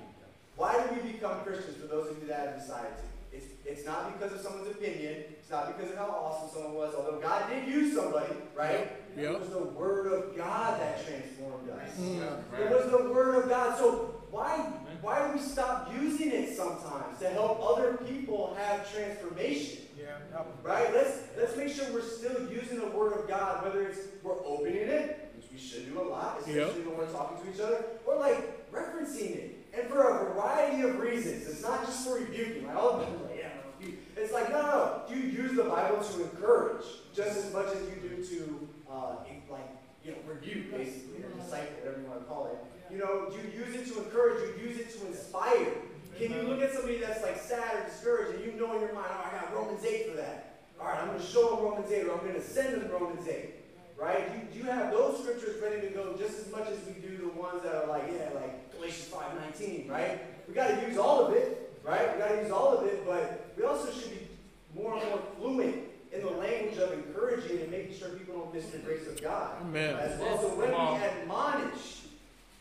Why 0.57 0.77
do 0.77 0.95
we 0.95 1.13
become 1.13 1.41
Christians, 1.43 1.79
for 1.79 1.89
those 1.89 2.11
of 2.11 2.23
you 2.23 2.29
that 2.29 2.47
have 2.47 2.61
decided 2.61 2.95
to? 2.97 3.37
It's, 3.37 3.47
it's 3.65 3.87
not 3.87 4.13
because 4.19 4.35
of 4.35 4.41
someone's 4.41 4.71
opinion. 4.71 5.25
It's 5.39 5.51
not 5.51 5.77
because 5.77 5.93
of 5.93 5.99
how 5.99 6.11
awesome 6.11 6.51
someone 6.53 6.75
was, 6.75 6.95
although 6.95 7.19
God 7.19 7.49
did 7.49 7.67
use 7.67 7.95
somebody, 7.97 8.35
right? 8.55 8.93
Yep. 9.17 9.25
It 9.25 9.41
was 9.41 9.49
the 9.49 9.65
Word 9.65 10.13
of 10.13 10.37
God 10.37 10.81
that 10.81 11.05
transformed 11.05 11.71
us. 11.71 11.97
Mm. 11.99 12.43
Right. 12.53 12.63
It 12.63 12.71
was 12.71 12.91
the 12.91 13.11
Word 13.11 13.43
of 13.43 13.49
God. 13.49 13.79
So 13.79 14.20
why, 14.31 14.59
why 15.01 15.27
do 15.27 15.35
we 15.35 15.41
stop 15.41 15.93
using 16.01 16.31
it 16.31 16.57
sometimes 16.57 17.19
to 17.19 17.29
help 17.31 17.61
other 17.63 17.99
people 18.07 18.57
have 18.59 18.91
transformation? 18.93 19.83
Yeah. 19.99 20.43
Right? 20.63 20.93
Let's 20.95 21.19
let's 21.37 21.57
make 21.57 21.69
sure 21.69 21.87
we're 21.93 22.03
still 22.03 22.51
using 22.51 22.81
the 22.81 22.89
word 22.89 23.13
of 23.13 23.29
God, 23.29 23.65
whether 23.65 23.83
it's 23.83 23.99
we're 24.23 24.45
opening 24.45 24.77
it, 24.77 25.33
which 25.37 25.47
we 25.53 25.59
should 25.59 25.93
do 25.93 26.01
a 26.01 26.03
lot, 26.03 26.39
especially 26.41 26.61
yep. 26.61 26.87
when 26.87 26.97
we're 26.97 27.13
talking 27.13 27.45
to 27.45 27.55
each 27.55 27.61
other, 27.61 27.85
or 28.07 28.17
like 28.19 28.71
referencing 28.73 29.37
it. 29.37 29.57
And 29.73 29.89
for 29.89 30.03
a 30.03 30.25
variety 30.33 30.83
of 30.83 30.99
reasons. 30.99 31.47
It's 31.47 31.63
not 31.63 31.87
just 31.87 32.07
for 32.07 32.19
rebuking. 32.19 32.67
Like 32.67 32.77
all 32.77 32.91
of 32.91 33.01
them 33.01 33.23
like, 33.23 33.39
yeah, 33.39 33.89
it's 34.17 34.33
like, 34.33 34.51
no, 34.51 34.61
no, 34.63 34.69
no. 34.69 35.03
You 35.15 35.17
use 35.17 35.55
the 35.55 35.65
Bible 35.65 36.03
to 36.03 36.23
encourage 36.23 36.85
just 37.15 37.37
as 37.39 37.53
much 37.53 37.69
as 37.69 37.83
you 37.83 38.09
do 38.09 38.25
to 38.25 38.69
uh, 38.91 39.17
like 39.51 39.69
you 40.05 40.13
know, 40.13 40.19
rebuke, 40.27 40.71
basically, 40.71 41.23
or 41.23 41.31
disciple, 41.41 41.75
whatever 41.81 42.01
you 42.01 42.09
want 42.09 42.21
to 42.21 42.27
call 42.27 42.47
it. 42.47 42.80
You 42.91 42.99
know, 42.99 43.31
you 43.31 43.61
use 43.61 43.75
it 43.75 43.93
to 43.93 44.05
encourage, 44.05 44.43
you 44.59 44.69
use 44.69 44.79
it 44.79 44.99
to 44.99 45.07
inspire. 45.07 45.73
Can 46.19 46.33
you 46.33 46.43
look 46.43 46.61
at 46.61 46.73
somebody 46.73 46.99
that's 46.99 47.23
like 47.23 47.39
sad 47.39 47.77
or 47.77 47.89
discouraged 47.89 48.37
and 48.37 48.45
you 48.45 48.61
know 48.61 48.75
in 48.75 48.81
your 48.81 48.93
mind, 48.93 49.07
oh, 49.11 49.27
I 49.27 49.41
got 49.41 49.55
Romans 49.55 49.85
8 49.85 50.11
for 50.11 50.17
that. 50.17 50.59
All 50.81 50.89
right, 50.89 51.01
I'm 51.01 51.09
going 51.09 51.21
to 51.21 51.27
show 51.27 51.55
them 51.55 51.65
Romans 51.65 51.91
8 51.91 52.07
or 52.07 52.13
I'm 52.13 52.21
going 52.21 52.35
to 52.35 52.43
send 52.43 52.75
them 52.75 52.91
Romans 52.91 53.27
8. 53.27 53.55
Right? 53.99 54.53
Do 54.53 54.59
you, 54.59 54.65
you 54.65 54.71
have 54.71 54.93
those 54.93 55.21
scriptures 55.21 55.63
ready 55.63 55.81
to 55.83 55.89
go 55.89 56.17
just 56.19 56.39
as 56.39 56.51
much 56.51 56.69
as 56.69 56.79
we 56.87 57.01
do 57.07 57.17
the 57.19 57.29
ones 57.41 57.63
that 57.63 57.75
are 57.75 57.87
like, 57.87 58.05
yeah, 58.13 58.31
like 58.35 58.73
Galatians 58.73 59.09
5.19, 59.09 59.91
right? 59.91 60.21
We 60.49 60.55
got 60.55 60.69
to 60.69 60.89
use 60.89 60.97
all 60.97 61.27
of 61.27 61.35
it, 61.35 61.73
right? 61.85 62.13
We 62.15 62.19
got 62.19 62.29
to 62.29 62.43
use 62.43 62.51
all 62.51 62.77
of 62.77 62.87
it, 62.87 63.07
but 63.07 63.53
we 63.57 63.65
also 63.65 63.93
should 63.93 64.11
be 64.11 64.27
more 64.75 64.97
and 64.97 65.09
more 65.09 65.23
fluent 65.39 65.77
in 66.13 66.23
the 66.23 66.31
language 66.31 66.79
of 66.79 66.93
encouraging 66.93 67.61
and 67.61 67.71
making 67.71 67.97
sure 67.97 68.09
people 68.11 68.39
don't 68.39 68.55
miss 68.55 68.67
the 68.67 68.79
grace 68.79 69.07
of 69.07 69.21
God. 69.23 69.57
Amen. 69.63 69.95
As 69.97 70.19
well. 70.19 70.41
So 70.41 70.49
when 70.49 70.71
we 70.71 71.05
admonish, 71.05 72.00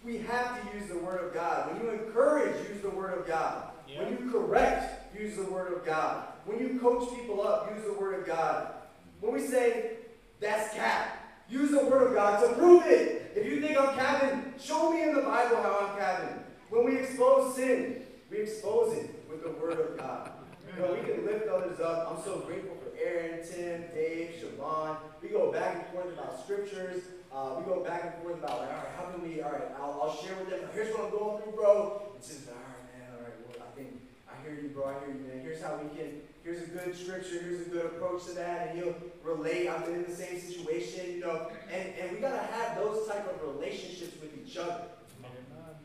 we 0.03 0.17
have 0.19 0.59
to 0.62 0.77
use 0.77 0.88
the 0.88 0.97
Word 0.97 1.23
of 1.25 1.33
God. 1.33 1.71
When 1.71 1.83
you 1.83 1.91
encourage, 1.91 2.55
use 2.69 2.81
the 2.81 2.89
Word 2.89 3.17
of 3.17 3.27
God. 3.27 3.71
Yep. 3.88 4.03
When 4.03 4.12
you 4.12 4.31
correct, 4.31 5.15
use 5.15 5.35
the 5.35 5.43
Word 5.43 5.73
of 5.73 5.85
God. 5.85 6.25
When 6.45 6.59
you 6.59 6.79
coach 6.79 7.13
people 7.15 7.45
up, 7.45 7.73
use 7.75 7.83
the 7.85 7.93
Word 7.93 8.19
of 8.19 8.25
God. 8.25 8.73
When 9.19 9.33
we 9.33 9.41
say, 9.41 9.97
that's 10.39 10.73
cap, 10.73 11.17
use 11.49 11.71
the 11.71 11.83
Word 11.85 12.07
of 12.07 12.13
God 12.13 12.41
to 12.41 12.53
prove 12.53 12.85
it. 12.85 13.33
If 13.35 13.45
you 13.45 13.62
think 13.62 13.79
I'm 13.79 13.95
capping, 13.95 14.53
show 14.59 14.91
me 14.91 15.03
in 15.03 15.13
the 15.13 15.21
Bible 15.21 15.57
how 15.57 15.89
I'm 15.89 15.97
capping. 15.97 16.43
When 16.69 16.85
we 16.85 16.97
expose 16.97 17.55
sin, 17.55 18.03
we 18.31 18.38
expose 18.38 18.95
it 18.95 19.23
with 19.29 19.43
the 19.43 19.51
Word 19.51 19.79
of 19.79 19.97
God. 19.97 20.31
You 20.67 20.81
know, 20.81 20.93
we 20.93 21.01
can 21.01 21.25
lift 21.25 21.47
others 21.49 21.79
up. 21.79 22.15
I'm 22.15 22.23
so 22.23 22.39
grateful 22.39 22.77
for 22.77 22.97
Aaron, 23.03 23.39
Tim, 23.45 23.83
Dave, 23.93 24.35
Siobhan. 24.39 24.97
We 25.21 25.29
go 25.29 25.51
back 25.51 25.75
and 25.75 25.85
forth 25.88 26.13
about 26.13 26.41
scriptures. 26.43 27.03
Uh, 27.34 27.56
we 27.60 27.65
go 27.65 27.84
back 27.84 28.04
and 28.04 28.13
forth 28.24 28.39
about, 28.39 28.60
like, 28.62 28.70
all 28.70 28.82
right, 28.82 28.94
how 28.98 29.06
can 29.12 29.22
we, 29.22 29.42
all 29.42 29.52
right, 29.52 29.70
I'll, 29.80 30.00
I'll 30.02 30.15
share 30.18 30.36
with 30.36 30.50
them. 30.50 30.62
Here's 30.74 30.89
what 30.96 31.06
I'm 31.06 31.12
going 31.12 31.42
through, 31.44 31.54
bro. 31.54 32.02
It's 32.18 32.28
just, 32.28 32.50
all 32.50 32.56
right, 32.56 32.84
man, 32.98 33.08
all 33.15 33.24
right, 33.24 33.38
well, 33.46 33.68
I 33.68 33.76
think, 33.78 34.02
I 34.28 34.34
hear 34.44 34.60
you, 34.60 34.70
bro, 34.70 34.86
I 34.86 35.00
hear 35.06 35.13
you, 35.13 35.22
man. 35.30 35.39
Here's 35.42 35.62
how 35.62 35.78
we 35.78 35.96
can, 35.96 36.22
here's 36.44 36.63
a 36.63 36.72
good 36.72 36.98
scripture, 36.98 37.39
here's 37.39 37.68
a 37.68 37.70
good 37.70 37.86
approach 37.86 38.26
to 38.26 38.32
that, 38.34 38.70
and 38.70 38.80
he'll 38.80 38.96
relate. 39.24 39.70
I've 39.70 39.86
been 39.86 39.96
in 39.96 40.06
the 40.10 40.15
same 40.15 40.39
situation, 40.42 41.12
you 41.12 41.20
know. 41.20 41.52
And, 41.72 41.94
and 42.02 42.12
we 42.12 42.18
got 42.18 42.32
to 42.32 42.54
have 42.54 42.76
those 42.78 43.08
type 43.08 43.30
of 43.30 43.56
relationships 43.56 44.20
with 44.20 44.32
each 44.44 44.58
other. 44.58 44.82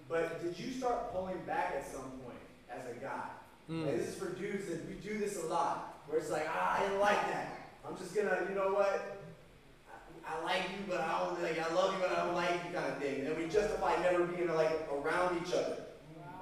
But 0.09 0.43
did 0.43 0.59
you 0.59 0.73
start 0.73 1.13
pulling 1.13 1.39
back 1.47 1.75
at 1.77 1.91
some 1.91 2.11
point 2.25 2.39
as 2.71 2.85
a 2.87 2.95
guy? 3.01 3.29
Mm. 3.71 3.87
Like, 3.87 3.99
this 3.99 4.09
is 4.09 4.15
for 4.17 4.31
dudes 4.31 4.67
that 4.69 4.87
we 4.89 4.95
do 4.95 5.19
this 5.19 5.43
a 5.43 5.47
lot, 5.47 6.01
where 6.09 6.19
it's 6.21 6.31
like, 6.31 6.47
ah, 6.49 6.79
I 6.79 6.83
didn't 6.83 7.01
like 7.01 7.21
that. 7.33 7.71
I'm 7.87 7.97
just 7.97 8.15
gonna, 8.15 8.47
you 8.49 8.55
know 8.55 8.73
what? 8.73 9.24
I 10.27 10.43
like 10.45 10.63
you, 10.71 10.85
but 10.89 11.01
I 11.01 11.19
don't 11.19 11.43
like. 11.43 11.59
I 11.59 11.75
love 11.75 11.95
you, 11.95 12.01
but 12.01 12.11
I 12.17 12.25
don't 12.25 12.35
like 12.35 12.51
you, 12.51 12.79
kind 12.79 12.93
of 12.93 12.99
thing. 12.99 13.21
And 13.21 13.29
then 13.29 13.37
we 13.37 13.49
justify 13.49 13.97
never 14.03 14.25
being 14.25 14.49
like 14.55 14.89
around 14.93 15.41
each 15.45 15.53
other. 15.55 15.77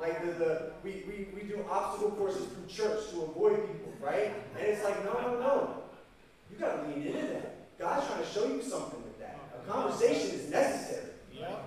Like 0.00 0.20
the, 0.24 0.32
the 0.32 0.72
we, 0.82 1.04
we, 1.06 1.28
we 1.34 1.48
do 1.48 1.64
obstacle 1.70 2.10
courses 2.12 2.46
through 2.46 2.66
church 2.66 3.10
to 3.10 3.22
avoid 3.22 3.56
people, 3.66 3.92
right? 4.00 4.32
And 4.58 4.66
it's 4.66 4.82
like, 4.82 5.04
no, 5.04 5.12
no, 5.12 5.40
no. 5.40 5.74
You 6.50 6.58
gotta 6.58 6.88
lean 6.88 7.06
into 7.06 7.26
that. 7.28 7.78
God's 7.78 8.06
trying 8.06 8.22
to 8.22 8.28
show 8.28 8.46
you 8.46 8.62
something 8.62 9.02
with 9.02 9.18
that. 9.20 9.38
A 9.56 9.70
conversation 9.70 10.30
is 10.34 10.50
necessary. 10.50 11.06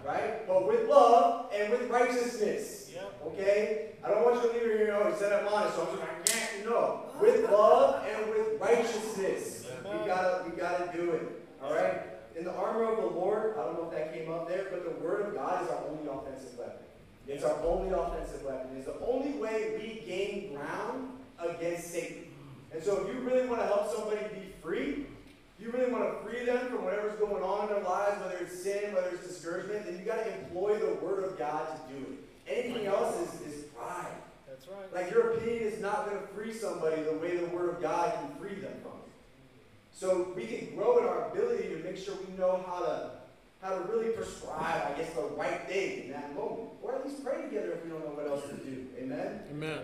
Right? 0.06 0.48
But 0.48 0.68
with 0.68 0.88
love 0.88 1.52
and 1.54 1.72
with 1.72 1.90
righteousness. 1.90 2.92
Okay? 3.26 3.92
I 4.04 4.10
don't 4.10 4.24
want 4.24 4.36
you 4.36 4.50
to 4.50 4.54
leave 4.54 4.62
here, 4.64 4.80
you 4.80 4.88
know, 4.88 5.14
said 5.18 5.34
I'm 5.34 5.48
honest, 5.52 5.76
so 5.76 5.82
I'm 5.82 5.98
just 5.98 6.00
like, 6.00 6.30
yeah, 6.30 6.70
no. 6.70 7.04
With 7.20 7.50
love 7.50 8.06
and 8.06 8.30
with 8.30 8.62
righteousness. 8.62 9.68
We 9.84 10.06
gotta 10.06 10.44
we 10.50 10.56
gotta 10.56 10.92
do 10.96 11.12
it. 11.12 11.45
All 11.64 11.74
right? 11.74 12.02
In 12.38 12.44
the 12.44 12.54
armor 12.54 12.92
of 12.92 12.98
the 12.98 13.20
Lord, 13.20 13.56
I 13.58 13.64
don't 13.64 13.76
know 13.76 13.90
if 13.90 13.98
that 13.98 14.14
came 14.14 14.32
up 14.32 14.48
there, 14.48 14.68
but 14.70 14.84
the 14.84 15.04
word 15.04 15.28
of 15.28 15.36
God 15.36 15.64
is 15.64 15.70
our 15.70 15.84
only 15.90 16.10
offensive 16.10 16.58
weapon. 16.58 16.86
It's 17.28 17.44
our 17.44 17.60
only 17.64 17.92
offensive 17.92 18.44
weapon. 18.44 18.78
It's 18.78 18.86
the 18.86 19.00
only 19.06 19.32
way 19.40 19.76
we 19.80 20.06
gain 20.06 20.54
ground 20.54 21.10
against 21.40 21.92
Satan. 21.92 22.26
And 22.74 22.84
so 22.84 23.06
if 23.06 23.14
you 23.14 23.22
really 23.22 23.48
want 23.48 23.62
to 23.62 23.68
help 23.68 23.92
somebody 23.96 24.22
be 24.34 24.54
free, 24.62 25.06
you 25.60 25.72
really 25.72 25.92
want 25.92 26.04
to 26.04 26.30
free 26.30 26.46
them 26.46 26.68
from 26.68 26.84
whatever's 26.84 27.18
going 27.18 27.42
on 27.42 27.70
in 27.70 27.76
their 27.76 27.84
lives, 27.84 28.22
whether 28.22 28.38
it's 28.44 28.62
sin, 28.62 28.94
whether 28.94 29.10
it's 29.10 29.26
discouragement, 29.26 29.86
then 29.86 29.98
you 29.98 30.04
got 30.04 30.24
to 30.26 30.40
employ 30.40 30.78
the 30.78 30.94
word 30.96 31.24
of 31.24 31.38
God 31.40 31.66
to 31.68 31.94
do 31.94 32.00
it. 32.02 32.20
Anything 32.48 32.86
else 32.86 33.16
is, 33.16 33.54
is 33.54 33.64
pride. 33.76 34.14
That's 34.48 34.68
right. 34.68 34.94
Like 34.94 35.12
your 35.12 35.32
opinion 35.34 35.64
is 35.64 35.82
not 35.82 36.08
going 36.08 36.22
to 36.22 36.28
free 36.28 36.54
somebody 36.54 37.02
the 37.02 37.14
way 37.14 37.38
the 37.38 37.48
word 37.48 37.70
of 37.70 37.82
God 37.82 38.14
can 38.14 38.38
free 38.38 38.45
so 39.96 40.34
we 40.36 40.46
can 40.46 40.76
grow 40.76 41.00
in 41.00 41.06
our 41.06 41.32
ability 41.32 41.70
to 41.70 41.78
make 41.78 41.98
sure 41.98 42.16
we 42.28 42.38
know 42.38 42.64
how 42.68 42.80
to 42.80 43.12
how 43.62 43.80
to 43.80 43.82
really 43.90 44.12
prescribe, 44.12 44.92
I 44.92 45.00
guess, 45.00 45.14
the 45.14 45.24
right 45.34 45.66
thing 45.68 46.04
in 46.04 46.12
that 46.12 46.36
moment. 46.36 46.70
Or 46.84 46.94
at 46.94 47.08
least 47.08 47.24
pray 47.24 47.42
together 47.42 47.72
if 47.72 47.84
we 47.84 47.90
don't 47.90 48.04
know 48.04 48.14
what 48.14 48.28
else 48.28 48.44
to 48.50 48.58
do. 48.58 48.86
Amen? 49.00 49.40
Amen. 49.50 49.80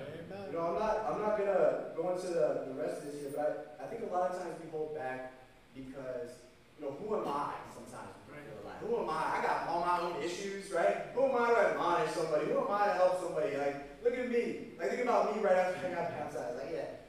You 0.51 0.53
know, 0.53 0.67
I'm 0.67 0.79
not 0.79 1.05
I'm 1.07 1.21
not 1.21 1.37
gonna 1.39 1.95
go 1.95 2.11
into 2.13 2.27
the, 2.27 2.67
the 2.67 2.75
rest 2.75 3.01
of 3.01 3.11
this 3.11 3.21
here, 3.21 3.31
but 3.33 3.79
I, 3.79 3.85
I 3.85 3.87
think 3.87 4.03
a 4.03 4.13
lot 4.13 4.29
of 4.29 4.37
times 4.37 4.59
we 4.61 4.69
hold 4.69 4.93
back 4.93 5.33
because, 5.73 6.43
you 6.77 6.85
know, 6.85 6.91
who 6.99 7.15
am 7.15 7.25
I 7.25 7.55
sometimes? 7.73 8.11
Like, 8.65 8.79
who 8.83 9.01
am 9.01 9.09
I? 9.09 9.39
I 9.39 9.41
got 9.41 9.67
all 9.69 9.79
my 9.81 9.99
own 10.01 10.21
issues, 10.21 10.71
right? 10.71 11.07
Who 11.15 11.25
am 11.25 11.35
I 11.39 11.49
to 11.49 11.59
admonish 11.71 12.11
somebody? 12.11 12.51
Who 12.51 12.59
am 12.59 12.69
I 12.69 12.85
to 12.87 12.93
help 12.93 13.23
somebody? 13.23 13.57
Like, 13.57 14.03
look 14.03 14.13
at 14.13 14.29
me. 14.29 14.75
Like, 14.77 14.91
think 14.91 15.03
about 15.03 15.35
me 15.35 15.41
right 15.41 15.55
after 15.55 15.87
I 15.87 15.91
got 15.91 16.09
baptized. 16.11 16.57
Like, 16.59 16.69
yeah, 16.73 17.00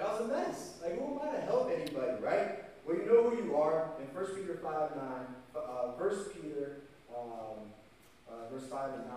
I 0.00 0.12
was 0.12 0.20
a 0.22 0.28
mess. 0.28 0.74
Like, 0.82 0.98
who 0.98 1.18
am 1.18 1.28
I 1.28 1.36
to 1.36 1.40
help 1.42 1.70
anybody, 1.70 2.22
right? 2.22 2.64
Well, 2.86 2.96
you 2.96 3.06
know 3.06 3.30
who 3.30 3.42
you 3.42 3.56
are. 3.56 3.90
In 4.00 4.06
1 4.14 4.26
Peter 4.36 4.58
5 4.62 4.96
9, 4.96 5.04
uh, 5.56 5.60
1 5.96 6.24
Peter 6.34 6.80
um, 7.14 7.70
uh, 8.28 8.48
verse 8.52 8.68
5 8.68 8.94
and 8.94 9.06
9. 9.06 9.14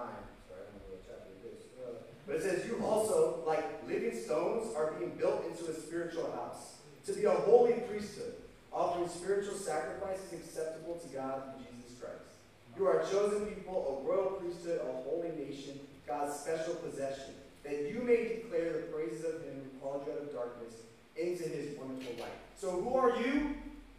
Sorry, 0.48 0.62
I 0.62 0.70
don't 0.70 0.80
know 0.80 0.90
what 0.92 1.04
chapter 1.04 1.32
it 1.34 1.52
is. 1.52 1.63
Uh, 1.76 2.00
but 2.26 2.36
it 2.38 2.42
says, 2.44 2.66
You 2.66 2.84
also, 2.86 3.44
like 3.46 3.63
living 3.88 4.18
stones, 4.18 4.76
are 4.76 4.94
being 4.94 5.12
built 5.18 5.46
into 5.46 5.72
a 5.72 5.74
spiritual 5.74 6.32
house, 6.32 6.78
to 7.06 7.13
be 7.13 7.26
a 7.26 7.32
holy 7.32 7.74
priesthood, 7.90 8.36
offering 8.72 9.10
spiritual 9.10 9.56
sacrifices 9.56 10.34
acceptable 10.34 10.96
to 10.96 11.08
God 11.10 11.44
through 11.44 11.66
Jesus 11.76 12.00
Christ. 12.00 12.38
You 12.78 12.88
are 12.88 13.00
a 13.00 13.10
chosen 13.10 13.48
people, 13.48 14.04
a 14.04 14.08
royal 14.08 14.32
priesthood, 14.40 14.82
a 14.82 15.10
holy 15.10 15.32
nation, 15.36 15.80
God's 16.06 16.40
special 16.40 16.76
possession 16.76 17.34
that 17.68 17.92
you 17.92 18.02
may 18.02 18.40
declare 18.40 18.72
the 18.72 18.88
praises 18.96 19.26
of 19.26 19.44
him 19.44 19.66
called 19.82 20.04
you 20.06 20.13
out 20.13 20.20
of 20.20 20.34
darkness 20.34 20.74
into 21.16 21.44
his 21.44 21.78
wonderful 21.78 22.16
light. 22.20 22.32
So 22.58 22.72
who 22.72 22.96
are 22.96 23.20
you? 23.20 23.56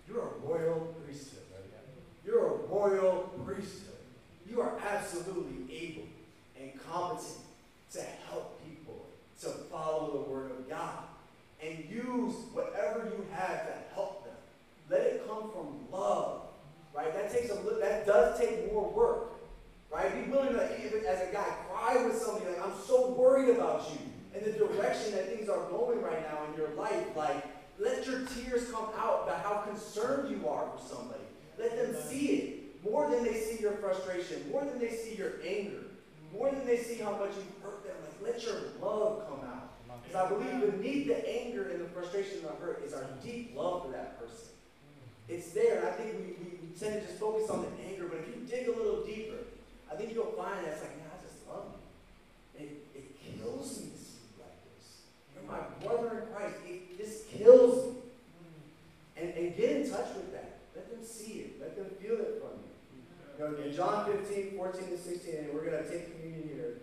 You're 0.08 0.22
a 0.22 0.46
royal 0.46 0.94
priesthood. 1.04 1.42
You're 2.24 2.46
a 2.46 2.56
royal 2.66 3.30
priesthood. 3.44 3.94
You 4.48 4.60
are 4.60 4.78
absolutely 4.86 5.74
able 5.74 6.08
and 6.60 6.72
competent 6.90 7.38
to 7.92 8.02
help 8.28 8.60
people 8.66 9.06
to 9.40 9.48
follow 9.70 10.12
the 10.12 10.30
word 10.30 10.50
of 10.50 10.68
God 10.68 11.04
and 11.62 11.84
use 11.88 12.34
whatever 12.52 13.04
you 13.04 13.26
have 13.32 13.66
to 13.66 13.72
help 13.94 14.24
them. 14.24 14.34
Let 14.90 15.00
it 15.00 15.26
come 15.26 15.50
from 15.50 15.90
love, 15.90 16.42
right? 16.94 17.12
That 17.14 17.32
takes 17.32 17.50
a 17.50 17.54
that 17.80 18.06
does 18.06 18.38
take 18.38 18.72
more 18.72 18.90
work. 18.90 19.32
Right? 19.90 20.26
Be 20.26 20.30
willing 20.30 20.52
to, 20.52 20.86
even 20.86 21.06
as 21.06 21.26
a 21.26 21.32
guy, 21.32 21.46
cry 21.70 22.04
with 22.04 22.18
somebody 22.18 22.50
like, 22.50 22.62
I'm 22.62 22.74
so 22.86 23.08
worried 23.12 23.48
about 23.56 23.88
you 23.90 23.98
and 24.38 24.54
the 24.54 24.58
direction 24.58 25.12
that 25.12 25.28
things 25.28 25.48
are 25.48 25.64
going 25.70 26.00
right 26.00 26.22
now 26.30 26.38
in 26.50 26.58
your 26.58 26.70
life. 26.70 27.16
Like, 27.16 27.44
let 27.78 28.06
your 28.06 28.20
tears 28.26 28.70
come 28.70 28.86
out 28.96 29.24
about 29.24 29.42
how 29.42 29.58
concerned 29.58 30.30
you 30.30 30.48
are 30.48 30.68
for 30.76 30.94
somebody. 30.94 31.20
Let 31.58 31.76
them 31.76 32.00
see 32.08 32.26
it 32.26 32.84
more 32.84 33.10
than 33.10 33.24
they 33.24 33.34
see 33.34 33.60
your 33.60 33.72
frustration, 33.72 34.48
more 34.50 34.64
than 34.64 34.78
they 34.78 34.90
see 34.90 35.14
your 35.16 35.32
anger, 35.46 35.82
more 36.32 36.50
than 36.50 36.66
they 36.66 36.76
see 36.76 36.96
how 36.96 37.12
much 37.12 37.30
you 37.36 37.42
hurt 37.62 37.84
them. 37.84 37.96
Like, 38.22 38.34
let 38.34 38.44
your 38.44 38.56
love 38.80 39.28
come 39.28 39.48
out. 39.48 39.58
Because 40.02 40.24
I 40.24 40.28
believe 40.28 40.80
beneath 40.80 41.06
the 41.06 41.28
anger 41.28 41.70
and 41.70 41.80
the 41.80 41.88
frustration 41.88 42.38
and 42.38 42.48
the 42.48 42.64
hurt 42.64 42.82
is 42.84 42.94
our 42.94 43.06
deep 43.22 43.54
love 43.54 43.84
for 43.84 43.92
that 43.92 44.18
person. 44.18 44.48
It's 45.28 45.50
there, 45.50 45.80
and 45.80 45.88
I 45.88 45.92
think 45.92 46.14
we, 46.14 46.24
we, 46.40 46.58
tend 46.78 46.94
to 46.94 47.00
just 47.00 47.18
focus 47.18 47.50
on 47.50 47.66
the 47.66 47.90
anger, 47.90 48.06
but 48.06 48.20
if 48.22 48.28
you 48.28 48.46
dig 48.48 48.68
a 48.68 48.70
little 48.70 49.04
deeper, 49.04 49.36
I 49.90 49.96
think 49.96 50.14
you'll 50.14 50.30
find 50.38 50.64
that 50.64 50.78
it's 50.78 50.80
like, 50.80 50.96
man, 50.96 51.10
I 51.10 51.18
just 51.20 51.42
love 51.50 51.74
you. 51.74 52.64
It, 52.64 52.86
it 52.94 53.06
kills 53.18 53.82
me 53.82 53.90
to 53.90 53.98
see 53.98 54.22
you 54.22 54.38
like 54.38 54.56
this. 54.62 55.10
You're 55.34 55.37
my 55.48 55.58
brother 55.84 56.22
in 56.22 56.34
Christ. 56.34 56.56
It, 56.66 56.98
this 56.98 57.24
kills 57.30 57.94
me. 57.94 58.00
And, 59.16 59.34
and 59.34 59.56
get 59.56 59.70
in 59.70 59.90
touch 59.90 60.14
with 60.14 60.32
that. 60.32 60.58
Let 60.76 60.90
them 60.90 61.04
see 61.04 61.40
it. 61.40 61.60
Let 61.60 61.76
them 61.76 61.86
feel 62.00 62.14
it 62.14 62.40
from 62.40 62.54
you. 62.62 62.68
You 63.38 63.44
know, 63.44 63.62
in 63.64 63.74
John 63.74 64.06
15, 64.06 64.56
14 64.56 64.88
to 64.90 64.98
16, 64.98 65.34
and 65.36 65.54
we're 65.54 65.64
going 65.64 65.82
to 65.82 65.88
take 65.88 66.14
communion 66.14 66.48
here. 66.54 66.74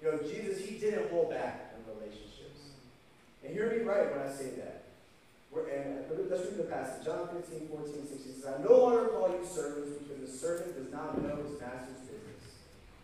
You 0.00 0.12
know, 0.12 0.18
Jesus, 0.18 0.64
he 0.64 0.78
didn't 0.78 1.10
hold 1.10 1.30
back 1.30 1.74
in 1.76 1.94
relationships. 1.94 2.76
And 3.44 3.52
hear 3.52 3.70
me 3.70 3.84
right 3.84 4.10
when 4.10 4.26
I 4.26 4.32
say 4.32 4.50
that. 4.56 4.82
We're, 5.52 5.68
and 5.68 6.04
uh, 6.08 6.14
let's 6.30 6.48
read 6.48 6.56
the 6.56 6.64
passage. 6.64 7.04
John 7.04 7.28
15, 7.28 7.68
14, 7.68 8.08
16 8.08 8.34
says, 8.40 8.46
I 8.46 8.62
no 8.62 8.78
longer 8.78 9.08
call 9.08 9.28
you 9.28 9.44
servants 9.44 10.00
because 10.00 10.20
the 10.24 10.32
servant 10.32 10.76
does 10.76 10.90
not 10.90 11.20
know 11.20 11.36
his 11.44 11.60
master's 11.60 12.00
business. 12.08 12.40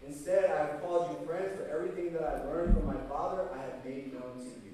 Instead, 0.07 0.51
I 0.51 0.57
have 0.73 0.83
called 0.83 1.13
you 1.13 1.27
friends, 1.27 1.61
for 1.61 1.69
everything 1.69 2.15
that 2.15 2.25
I 2.25 2.45
learned 2.49 2.73
from 2.73 2.87
my 2.87 2.97
Father 3.09 3.49
I 3.53 3.61
have 3.69 3.85
made 3.85 4.15
known 4.15 4.41
to 4.41 4.49
you. 4.65 4.68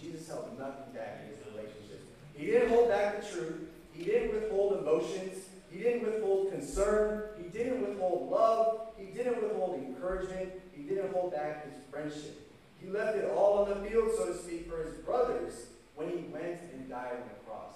Jesus 0.00 0.28
held 0.28 0.58
nothing 0.58 0.92
back 0.94 1.22
in 1.22 1.28
his 1.30 1.38
relationships. 1.52 2.06
He 2.34 2.46
didn't 2.46 2.68
hold 2.68 2.88
back 2.88 3.22
the 3.22 3.26
truth. 3.28 3.68
He 3.92 4.04
didn't 4.04 4.34
withhold 4.34 4.78
emotions. 4.78 5.44
He 5.70 5.78
didn't 5.78 6.04
withhold 6.04 6.52
concern. 6.52 7.24
He 7.42 7.48
didn't 7.48 7.86
withhold 7.86 8.30
love. 8.30 8.88
He 8.96 9.06
didn't 9.06 9.42
withhold 9.42 9.82
encouragement. 9.82 10.52
He 10.72 10.82
didn't 10.82 11.12
hold 11.12 11.32
back 11.32 11.64
his 11.64 11.82
friendship. 11.90 12.42
He 12.80 12.88
left 12.88 13.16
it 13.16 13.30
all 13.30 13.64
on 13.64 13.68
the 13.70 13.88
field, 13.88 14.10
so 14.16 14.26
to 14.26 14.38
speak, 14.38 14.70
for 14.70 14.82
his 14.82 14.94
brothers 14.98 15.66
when 15.94 16.10
he 16.10 16.18
went 16.30 16.60
and 16.72 16.88
died 16.88 17.12
on 17.12 17.28
the 17.28 17.50
cross. 17.50 17.74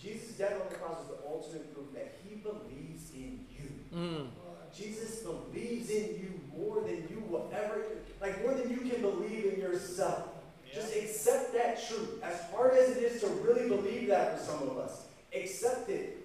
Jesus' 0.00 0.36
death 0.36 0.54
on 0.54 0.68
the 0.70 0.74
cross 0.76 1.02
is 1.02 1.08
the 1.08 1.18
ultimate 1.26 1.74
proof 1.74 1.92
that 1.94 2.18
he 2.24 2.36
believes 2.36 3.10
in 3.14 3.44
you. 3.50 3.70
Mm. 3.94 4.28
Jesus 4.74 5.20
believes 5.20 5.90
in 5.90 6.04
you 6.20 6.40
more 6.56 6.80
than 6.82 7.06
you 7.10 7.22
will 7.28 7.50
ever, 7.54 7.84
like 8.20 8.42
more 8.42 8.54
than 8.54 8.70
you 8.70 8.78
can 8.78 9.00
believe 9.00 9.54
in 9.54 9.60
yourself. 9.60 10.28
Just 10.72 10.94
accept 10.94 11.52
that 11.54 11.86
truth. 11.88 12.22
As 12.22 12.40
hard 12.50 12.74
as 12.76 12.96
it 12.96 13.02
is 13.02 13.20
to 13.22 13.28
really 13.28 13.68
believe 13.68 14.08
that 14.08 14.38
for 14.38 14.44
some 14.44 14.62
of 14.68 14.78
us, 14.78 15.06
accept 15.34 15.88
it. 15.88 16.16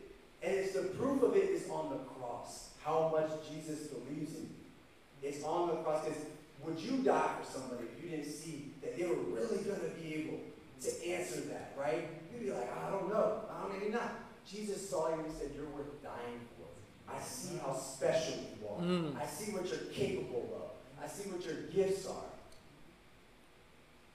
And 0.41 0.53
it's 0.53 0.73
the 0.73 0.83
proof 0.83 1.23
of 1.23 1.35
it 1.35 1.49
is 1.49 1.69
on 1.69 1.89
the 1.89 1.97
cross. 1.97 2.69
How 2.83 3.09
much 3.13 3.31
Jesus 3.49 3.87
believes 3.87 4.35
in 4.35 4.41
you. 4.41 5.29
It's 5.29 5.43
on 5.43 5.69
the 5.69 5.75
cross. 5.75 6.03
Because 6.03 6.19
would 6.63 6.79
you 6.79 6.97
die 7.03 7.31
for 7.41 7.59
somebody 7.59 7.87
if 7.95 8.03
you 8.03 8.09
didn't 8.09 8.31
see 8.31 8.71
that 8.81 8.97
they 8.97 9.05
were 9.05 9.15
really 9.15 9.63
going 9.63 9.79
to 9.79 9.91
be 10.01 10.15
able 10.15 10.39
to 10.81 11.07
answer 11.07 11.41
that, 11.41 11.73
right? 11.79 12.09
You'd 12.31 12.43
be 12.43 12.51
like, 12.51 12.69
I 12.77 12.89
don't 12.89 13.09
know. 13.09 13.41
I 13.49 13.61
don't 13.61 13.79
maybe 13.79 13.91
not. 13.91 14.19
Jesus 14.45 14.89
saw 14.89 15.09
you 15.09 15.23
and 15.23 15.33
said, 15.33 15.51
You're 15.55 15.69
worth 15.69 16.03
dying 16.03 16.41
for. 16.57 17.13
I 17.13 17.21
see 17.21 17.57
how 17.65 17.75
special 17.75 18.35
you 18.35 18.67
are. 18.67 18.81
Mm. 18.81 19.21
I 19.21 19.25
see 19.25 19.51
what 19.51 19.67
you're 19.67 19.91
capable 19.93 20.49
of. 20.55 21.03
I 21.03 21.07
see 21.07 21.29
what 21.29 21.45
your 21.45 21.55
gifts 21.73 22.07
are. 22.07 22.32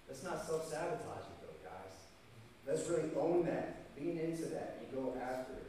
Let's 0.08 0.24
not 0.24 0.40
self 0.40 0.64
sabotage 0.64 1.28
it, 1.28 1.36
though, 1.44 1.60
guys. 1.60 1.94
Let's 2.66 2.88
really 2.88 3.12
own 3.20 3.44
that, 3.44 3.84
lean 3.92 4.18
into 4.18 4.48
that, 4.56 4.80
and 4.80 4.88
go 4.88 5.12
after 5.20 5.52
it. 5.52 5.68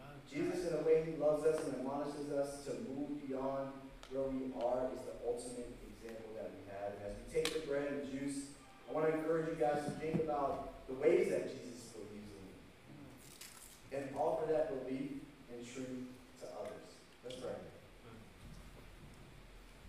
Amen. 0.00 0.16
Jesus, 0.24 0.72
in 0.72 0.80
a 0.80 0.82
way, 0.82 1.04
he 1.04 1.20
loves 1.20 1.44
us 1.44 1.62
and 1.64 1.76
admonishes 1.76 2.32
us 2.32 2.64
to 2.64 2.72
move 2.88 3.20
beyond 3.28 3.68
where 4.08 4.24
we 4.24 4.48
are, 4.56 4.88
is 4.96 5.04
the 5.04 5.20
ultimate 5.20 5.68
example 5.84 6.32
that 6.32 6.48
we 6.56 6.64
have. 6.72 6.96
And 6.96 7.12
as 7.12 7.14
we 7.20 7.24
take 7.28 7.52
the 7.52 7.60
bread 7.68 7.92
and 7.92 8.08
juice, 8.08 8.56
I 8.88 8.92
want 8.94 9.12
to 9.12 9.18
encourage 9.18 9.52
you 9.52 9.60
guys 9.60 9.84
to 9.84 9.90
think 10.00 10.24
about 10.24 10.88
the 10.88 10.94
ways 10.94 11.28
that 11.28 11.52
Jesus 11.52 11.92
believes 11.92 12.32
in 12.32 12.44
you 12.48 14.00
and 14.00 14.08
offer 14.16 14.50
that 14.50 14.72
belief 14.72 15.20
and 15.52 15.60
truth 15.60 16.08
to 16.40 16.46
others. 16.56 16.88
Let's 17.24 17.36
pray. 17.36 17.52
Hmm. 17.52 18.16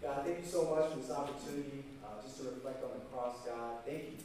God, 0.04 0.26
thank 0.26 0.44
you 0.44 0.50
so 0.52 0.76
much 0.76 0.92
for 0.92 1.00
this 1.00 1.12
opportunity 1.12 1.95
uh, 2.06 2.22
just 2.22 2.38
to 2.38 2.44
reflect 2.54 2.84
on 2.84 2.92
the 2.94 3.06
cross, 3.10 3.42
God. 3.46 3.82
Thank 3.86 4.04
you 4.14 4.18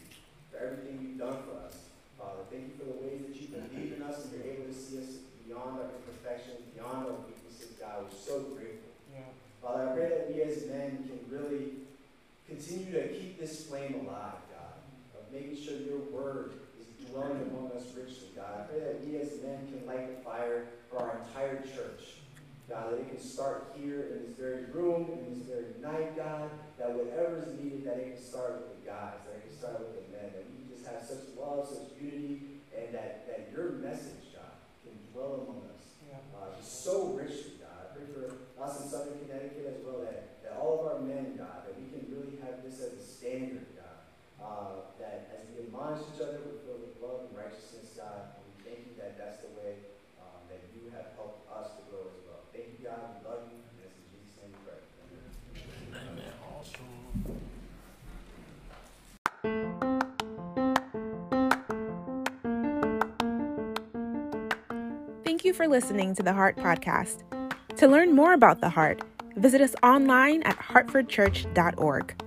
for 0.53 0.61
everything 0.61 1.01
you've 1.01 1.19
done 1.19 1.41
for 1.49 1.65
us, 1.65 1.89
Father. 2.21 2.45
Thank 2.53 2.69
you 2.69 2.75
for 2.77 2.85
the 2.93 2.99
ways 3.01 3.25
that 3.25 3.35
you 3.41 3.49
believe 3.49 3.97
in 3.97 4.03
us 4.05 4.29
and 4.29 4.37
you're 4.37 4.53
able 4.53 4.69
to 4.69 4.77
see 4.77 4.99
us 4.99 5.25
beyond 5.47 5.81
our 5.81 5.89
imperfections, 5.89 6.61
beyond 6.77 7.09
our 7.09 7.17
weaknesses, 7.25 7.73
God. 7.81 8.05
We're 8.05 8.19
so 8.19 8.41
grateful. 8.53 8.93
Yeah. 9.09 9.33
Father, 9.63 9.89
I 9.89 9.93
pray 9.97 10.09
that 10.09 10.29
we 10.29 10.43
as 10.43 10.69
men 10.69 11.09
can 11.09 11.21
really 11.33 11.89
continue 12.47 12.93
to 12.93 13.09
keep 13.09 13.41
this 13.41 13.65
flame 13.67 13.95
alive 13.95 14.43
God, 14.53 14.77
of 15.17 15.33
making 15.33 15.57
sure 15.57 15.77
your 15.81 16.05
word 16.13 16.53
is 16.81 16.87
dwelling 17.09 17.41
among 17.51 17.73
us 17.73 17.85
richly, 17.97 18.29
God. 18.37 18.61
I 18.61 18.63
pray 18.69 18.81
that 18.81 19.07
we 19.07 19.17
as 19.17 19.41
men 19.43 19.67
can 19.71 19.87
light 19.87 20.17
the 20.17 20.23
fire 20.23 20.67
for 20.91 20.99
our 20.99 21.19
entire 21.19 21.63
church. 21.63 22.20
God, 22.71 22.95
that 22.95 23.03
it 23.03 23.11
can 23.11 23.19
start 23.19 23.75
here 23.75 24.15
in 24.15 24.31
this 24.31 24.39
very 24.39 24.71
room, 24.71 25.11
in 25.11 25.35
this 25.35 25.43
very 25.43 25.75
night, 25.83 26.15
God, 26.15 26.55
that 26.79 26.95
whatever 26.95 27.43
is 27.43 27.51
needed, 27.59 27.83
that 27.83 27.99
it 27.99 28.15
can 28.15 28.23
start 28.23 28.63
with 28.63 28.79
the 28.79 28.87
guys, 28.87 29.19
that 29.27 29.43
it 29.43 29.51
can 29.51 29.57
start 29.59 29.83
with 29.83 29.99
the 29.99 30.07
men, 30.15 30.31
that 30.31 30.47
we 30.55 30.71
just 30.71 30.87
have 30.87 31.03
such 31.03 31.35
love, 31.35 31.67
such 31.67 31.91
unity, 31.99 32.63
and 32.71 32.95
that, 32.95 33.27
that 33.27 33.51
your 33.51 33.83
message, 33.83 34.31
God, 34.31 34.55
can 34.87 34.95
dwell 35.11 35.43
among 35.43 35.67
us. 35.67 35.83
Uh, 36.15 36.55
just 36.57 36.87
so 36.87 37.11
richly, 37.19 37.59
God. 37.59 37.75
I 37.75 37.87
pray 37.91 38.07
for 38.07 38.39
us 38.63 38.81
in 38.81 38.87
Southern 38.87 39.19
Connecticut 39.27 39.67
as 39.67 39.83
well, 39.83 40.07
that, 40.07 40.39
that 40.47 40.55
all 40.55 40.81
of 40.81 40.95
our 40.95 41.01
men, 41.03 41.35
God, 41.35 41.67
that 41.67 41.75
we 41.75 41.91
can 41.91 42.07
really 42.07 42.39
have 42.39 42.63
this 42.63 42.79
as 42.79 42.95
a 42.95 43.03
standard, 43.03 43.67
uh, 44.39 44.89
that 45.03 45.37
as 45.37 45.43
we 45.53 45.67
admonish 45.67 46.07
each 46.15 46.23
other, 46.23 46.41
we're 46.47 46.63
filled 46.65 46.87
with 46.87 46.97
love 47.03 47.29
and 47.29 47.35
righteousness, 47.37 47.93
God. 47.99 48.33
And 48.39 48.47
we 48.47 48.55
thank 48.65 48.81
you 48.89 48.95
that 48.97 49.19
that's 49.21 49.45
the 49.45 49.53
way 49.59 49.91
that 50.51 50.63
you 50.75 50.91
have 50.91 51.15
helped 51.17 51.47
us 51.55 51.79
to 51.79 51.83
grow 51.91 52.05
as 52.11 52.21
well. 52.27 52.43
Thank 52.53 52.67
you, 52.75 52.85
God. 52.87 52.99
We 53.15 53.23
love 53.29 53.43
you. 53.51 53.59
It's 53.79 53.95
in 53.95 54.07
Jesus' 54.11 54.35
name 54.43 54.51
we 54.53 54.61
pray. 54.67 54.83
Amen. 55.07 55.31
Amen. 56.11 56.33
Awesome. 56.45 57.11
Thank 65.25 65.45
you 65.45 65.53
for 65.53 65.69
listening 65.69 66.15
to 66.17 66.23
the 66.23 66.33
Heart 66.33 66.57
Podcast. 66.57 67.23
To 67.77 67.89
learn 67.89 68.15
more 68.15 68.35
about 68.35 68.61
the 68.61 68.69
Heart, 68.69 69.03
visit 69.37 69.61
us 69.61 69.75
online 69.83 70.43
at 70.43 70.59
hartfordchurch.org. 70.59 72.23